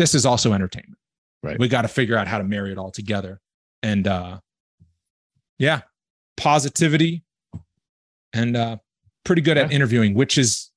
[0.00, 0.96] this is also entertainment.
[1.42, 1.58] Right.
[1.58, 3.40] We got to figure out how to marry it all together.
[3.82, 4.40] And uh
[5.58, 5.82] yeah,
[6.36, 7.22] positivity
[8.32, 8.76] and uh
[9.24, 10.70] pretty good at interviewing, which is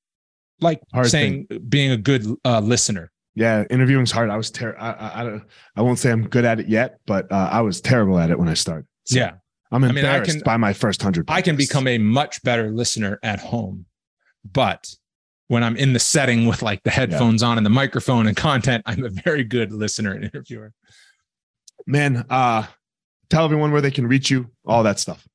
[0.59, 3.11] like Hard saying being a good uh listener.
[3.35, 4.29] Yeah, interviewing's hard.
[4.29, 5.43] I was ter- I, I, I don't
[5.75, 8.37] I won't say I'm good at it yet, but uh, I was terrible at it
[8.37, 8.85] when I started.
[9.05, 9.31] So yeah.
[9.71, 11.25] I'm mean, I embarrassed can- by my first hundred.
[11.29, 13.85] I can become a much better listener at home.
[14.45, 14.95] But
[15.53, 18.81] when I'm in the setting with like the headphones on and the microphone and content,
[18.87, 20.73] I'm a very good listener and interviewer.
[21.85, 22.25] man.
[22.27, 22.65] Uh,
[23.29, 25.27] tell everyone where they can reach you, all that stuff.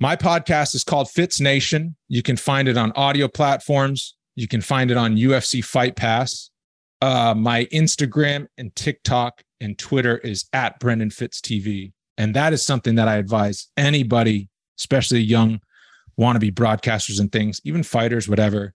[0.00, 1.94] My podcast is called Fitz Nation.
[2.08, 4.16] You can find it on audio platforms.
[4.34, 6.48] You can find it on UFC Fight Pass.
[7.02, 11.92] Uh, my Instagram and TikTok and Twitter is at Brendan Fitz TV.
[12.16, 15.60] And that is something that I advise anybody, especially young
[16.18, 18.72] wannabe broadcasters and things, even fighters, whatever,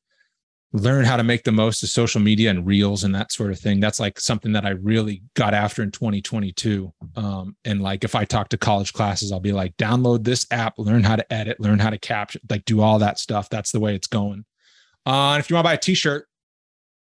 [0.72, 3.60] learn how to make the most of social media and reels and that sort of
[3.60, 3.80] thing.
[3.80, 6.94] That's like something that I really got after in 2022.
[7.16, 10.78] Um, and like if I talk to college classes, I'll be like, download this app,
[10.78, 13.50] learn how to edit, learn how to capture, like do all that stuff.
[13.50, 14.46] That's the way it's going.
[15.06, 16.28] Uh, and if you want to buy a t-shirt,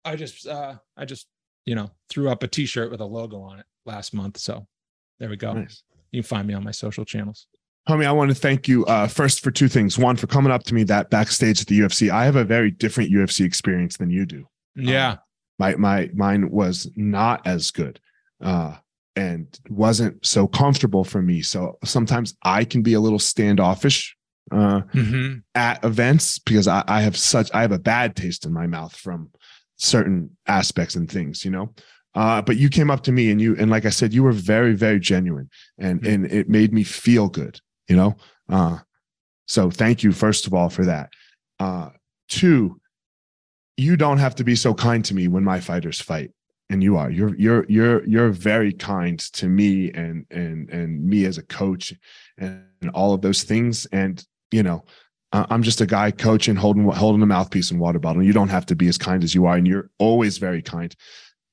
[0.05, 1.27] I just uh I just,
[1.65, 4.37] you know, threw up a t-shirt with a logo on it last month.
[4.39, 4.67] So
[5.19, 5.53] there we go.
[5.53, 5.83] Nice.
[6.11, 7.47] You can find me on my social channels.
[7.87, 9.97] Homie, I want to thank you uh, first for two things.
[9.97, 12.09] One, for coming up to me that backstage at the UFC.
[12.09, 14.47] I have a very different UFC experience than you do.
[14.75, 15.17] Yeah.
[15.59, 17.99] My my mine was not as good,
[18.41, 18.75] uh,
[19.17, 21.41] and wasn't so comfortable for me.
[21.41, 24.15] So sometimes I can be a little standoffish
[24.51, 28.53] uh, hmm at events because I, I have such I have a bad taste in
[28.53, 29.29] my mouth from
[29.75, 31.73] certain aspects and things, you know.
[32.15, 34.31] Uh, but you came up to me and you and like I said, you were
[34.31, 36.13] very very genuine and Mhm.
[36.13, 38.15] and it made me feel good, you know.
[38.49, 38.79] Uh,
[39.47, 41.09] so thank you first of all for that.
[41.59, 41.89] Uh,
[42.29, 42.79] two,
[43.77, 46.31] you don't have to be so kind to me when my fighters fight,
[46.69, 47.09] and you are.
[47.09, 51.93] You're you're you're you're very kind to me and and and me as a coach
[52.37, 53.85] and, and all of those things.
[53.87, 54.83] And you know,
[55.31, 58.23] I'm just a guy coaching, holding holding a mouthpiece and water bottle.
[58.23, 60.95] You don't have to be as kind as you are, and you're always very kind.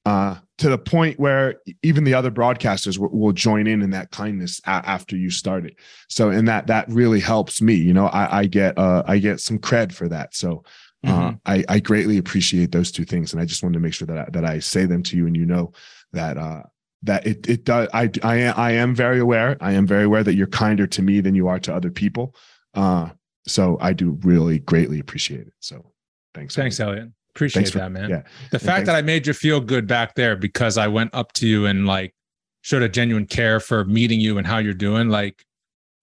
[0.06, 4.10] Uh, to the point where even the other broadcasters will, will join in in that
[4.10, 5.76] kindness after you start it.
[6.08, 7.74] So, and that that really helps me.
[7.74, 10.34] You know, I, I get uh, I get some cred for that.
[10.34, 10.64] So,
[11.06, 14.06] uh, I, I greatly appreciate those two things, and I just wanted to make sure
[14.06, 15.72] that I, that I say them to you, and you know
[16.12, 16.62] that uh,
[17.02, 17.88] that it it does.
[17.94, 19.56] I I am I am very aware.
[19.60, 22.34] I am very aware that you're kinder to me than you are to other people.
[22.74, 23.10] Uh,
[23.46, 25.54] so I do really greatly appreciate it.
[25.60, 25.92] So,
[26.34, 26.54] thanks.
[26.54, 26.78] Thanks.
[26.80, 27.10] Elliot.
[27.40, 28.10] Appreciate Thanks for- that, man.
[28.10, 28.22] yeah.
[28.50, 31.32] The And fact that I made you feel good back there because I went up
[31.34, 32.14] to you and like
[32.60, 35.08] showed a genuine care for meeting you and how you're doing.
[35.08, 35.42] Like,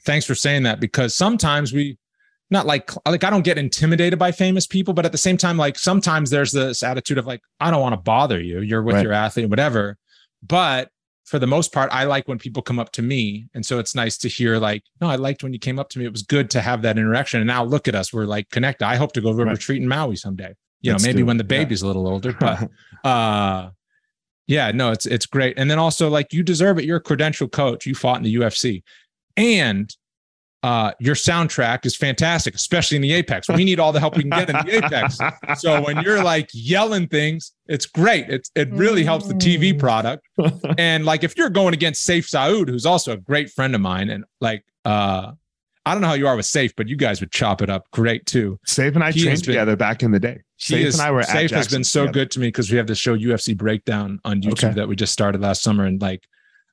[0.03, 1.99] thanks for saying that because sometimes we
[2.49, 5.57] not like like I don't get intimidated by famous people, but at the same time,
[5.57, 8.61] like sometimes there's this attitude of like, I don't want to bother you.
[8.61, 9.03] You're with Right.
[9.03, 9.95] your athlete, whatever.
[10.41, 10.89] But
[11.25, 13.47] for the most part, I like when people come up to me.
[13.53, 15.99] And so it's nice to hear like, no, I liked when you came up to
[15.99, 16.05] me.
[16.05, 17.41] It was good to have that interaction.
[17.41, 18.11] And now look at us.
[18.13, 18.85] We're like connected.
[18.87, 19.51] I hope to go to a Right.
[19.51, 20.55] retreat in Maui someday.
[20.81, 21.47] You Let's know, maybe when the Yeah.
[21.63, 22.69] baby's a little older, but
[23.03, 23.69] uh
[24.47, 25.57] yeah no it's it's great.
[25.57, 26.85] And then also like you deserve it.
[26.85, 27.85] You're a credential coach.
[27.85, 28.81] You fought in the ufc
[29.35, 29.95] and
[30.63, 33.47] uh your soundtrack is fantastic especially in the apex.
[33.47, 35.19] We need all the help we can get in the apex.
[35.61, 38.29] So when you're like yelling things it's great.
[38.29, 40.27] It's it really helps the tv product.
[40.77, 44.09] And like if you're going against Saif Saud who's also a great friend of mine
[44.09, 45.31] and like uh
[45.85, 47.83] i don't know how you are with Saif but you guys would chop it up
[47.91, 48.57] great too.
[48.67, 50.41] Saif and I He trained been- together back in the day.
[50.57, 52.13] He Saif is, and I were at Saif has been so together.
[52.13, 54.73] good to me because we have the show UFC Breakdown on YouTube Okay.
[54.73, 56.23] that we just started last summer, and like,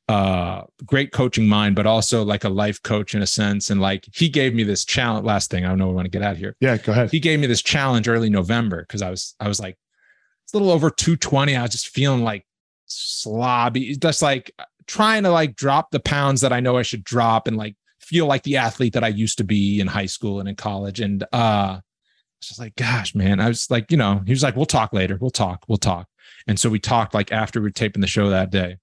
[0.08, 3.70] uh, great coaching mind, but also like a life coach in a sense.
[3.70, 5.24] And like, he gave me this challenge.
[5.26, 6.56] Last thing, I don't know, we want to get out of here.
[6.60, 7.10] Yeah, go ahead.
[7.10, 9.76] He gave me this challenge early November because I was, I was like,
[10.44, 11.56] it's a little over 220.
[11.56, 12.44] I was just feeling like
[12.88, 14.52] slobby, just like
[14.86, 18.26] trying to like drop the pounds that I know I should drop and like feel
[18.26, 21.00] like the athlete that I used to be in high school and in college.
[21.00, 21.80] And uh
[22.44, 23.40] it's just like, gosh, man.
[23.40, 25.16] I was like, you know, he was like, we'll talk later.
[25.20, 25.64] We'll talk.
[25.66, 26.06] We'll talk.
[26.46, 28.76] And so we talked like after we were taping the show that day.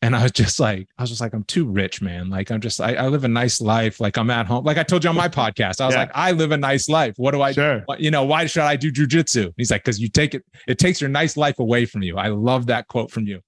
[0.00, 2.28] And I was just like, I was just like, I'm too rich, man.
[2.28, 4.00] Like, I'm just, I, I live a nice life.
[4.00, 4.64] Like, I'm at home.
[4.64, 6.00] Like I told you on my podcast, I was Yeah.
[6.02, 7.14] like, I live a nice life.
[7.18, 7.84] What do I Sure.
[7.98, 9.52] you know, why should I do jujitsu?
[9.56, 12.16] He's like, because you take it, it takes your nice life away from you.
[12.18, 13.40] I love that quote from you.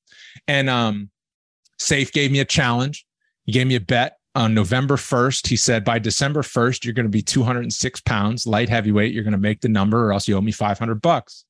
[0.48, 1.11] And um,
[1.80, 3.05] Saif gave me a challenge.
[3.44, 5.47] He gave me a bet on November 1st.
[5.47, 9.12] He said, by December 1st, you're going to be 206 pounds, light heavyweight.
[9.12, 11.45] You're going to make the number, or else you owe me 500 bucks.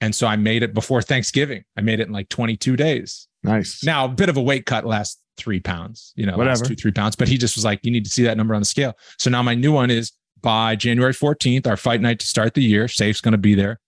[0.00, 1.64] And so I made it before Thanksgiving.
[1.76, 3.28] I made it in like 22 days.
[3.44, 3.84] Nice.
[3.84, 6.64] Now, a bit of a weight cut last three pounds, you know, last Whatever.
[6.66, 7.16] two, three pounds.
[7.16, 8.94] But he just was like, you need to see that number on the scale.
[9.18, 12.62] So now my new one is by January 14th, our fight night to start the
[12.62, 12.88] year.
[12.88, 13.78] Saif's going to be there.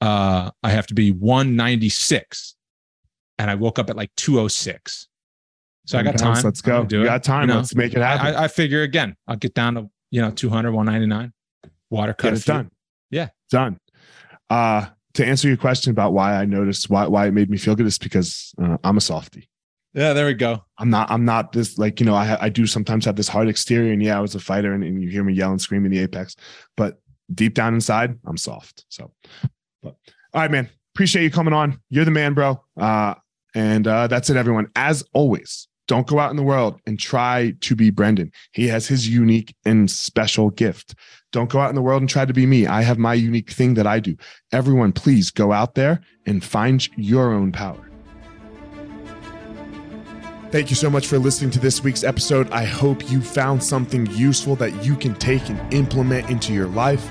[0.00, 2.54] Uh, I have to be 196.
[3.38, 5.08] And I woke up at like 206.
[5.86, 6.42] So I got time.
[6.42, 6.84] Let's go.
[6.84, 7.06] do you it.
[7.06, 7.42] got time.
[7.42, 8.34] You know, Let's make it happen.
[8.34, 11.32] I, I figure again, I'll get down to, you know, 200, 199.
[11.90, 12.34] Water cut.
[12.34, 12.70] Get a done.
[13.10, 13.28] Yeah.
[13.50, 13.78] Done.
[14.48, 17.74] Uh, to answer your question about why I noticed why why it made me feel
[17.74, 19.48] good is because uh, I'm a softie.
[19.92, 20.64] Yeah, there we go.
[20.78, 21.10] I'm not.
[21.10, 22.14] I'm not this like you know.
[22.14, 24.82] I I do sometimes have this hard exterior, and yeah, I was a fighter, and,
[24.82, 26.34] and you hear me yell and scream in the apex,
[26.76, 27.00] but
[27.32, 28.84] deep down inside, I'm soft.
[28.88, 29.12] So,
[29.82, 29.94] but
[30.32, 30.68] all right, man.
[30.94, 31.80] Appreciate you coming on.
[31.90, 32.62] You're the man, bro.
[32.76, 33.14] Uh,
[33.54, 34.68] and uh, that's it, everyone.
[34.76, 38.32] As always, don't go out in the world and try to be Brendan.
[38.52, 40.94] He has his unique and special gift.
[41.32, 42.66] Don't go out in the world and try to be me.
[42.66, 44.16] I have my unique thing that I do.
[44.52, 47.90] Everyone, please go out there and find your own power.
[50.50, 52.48] Thank you so much for listening to this week's episode.
[52.50, 57.10] I hope you found something useful that you can take and implement into your life.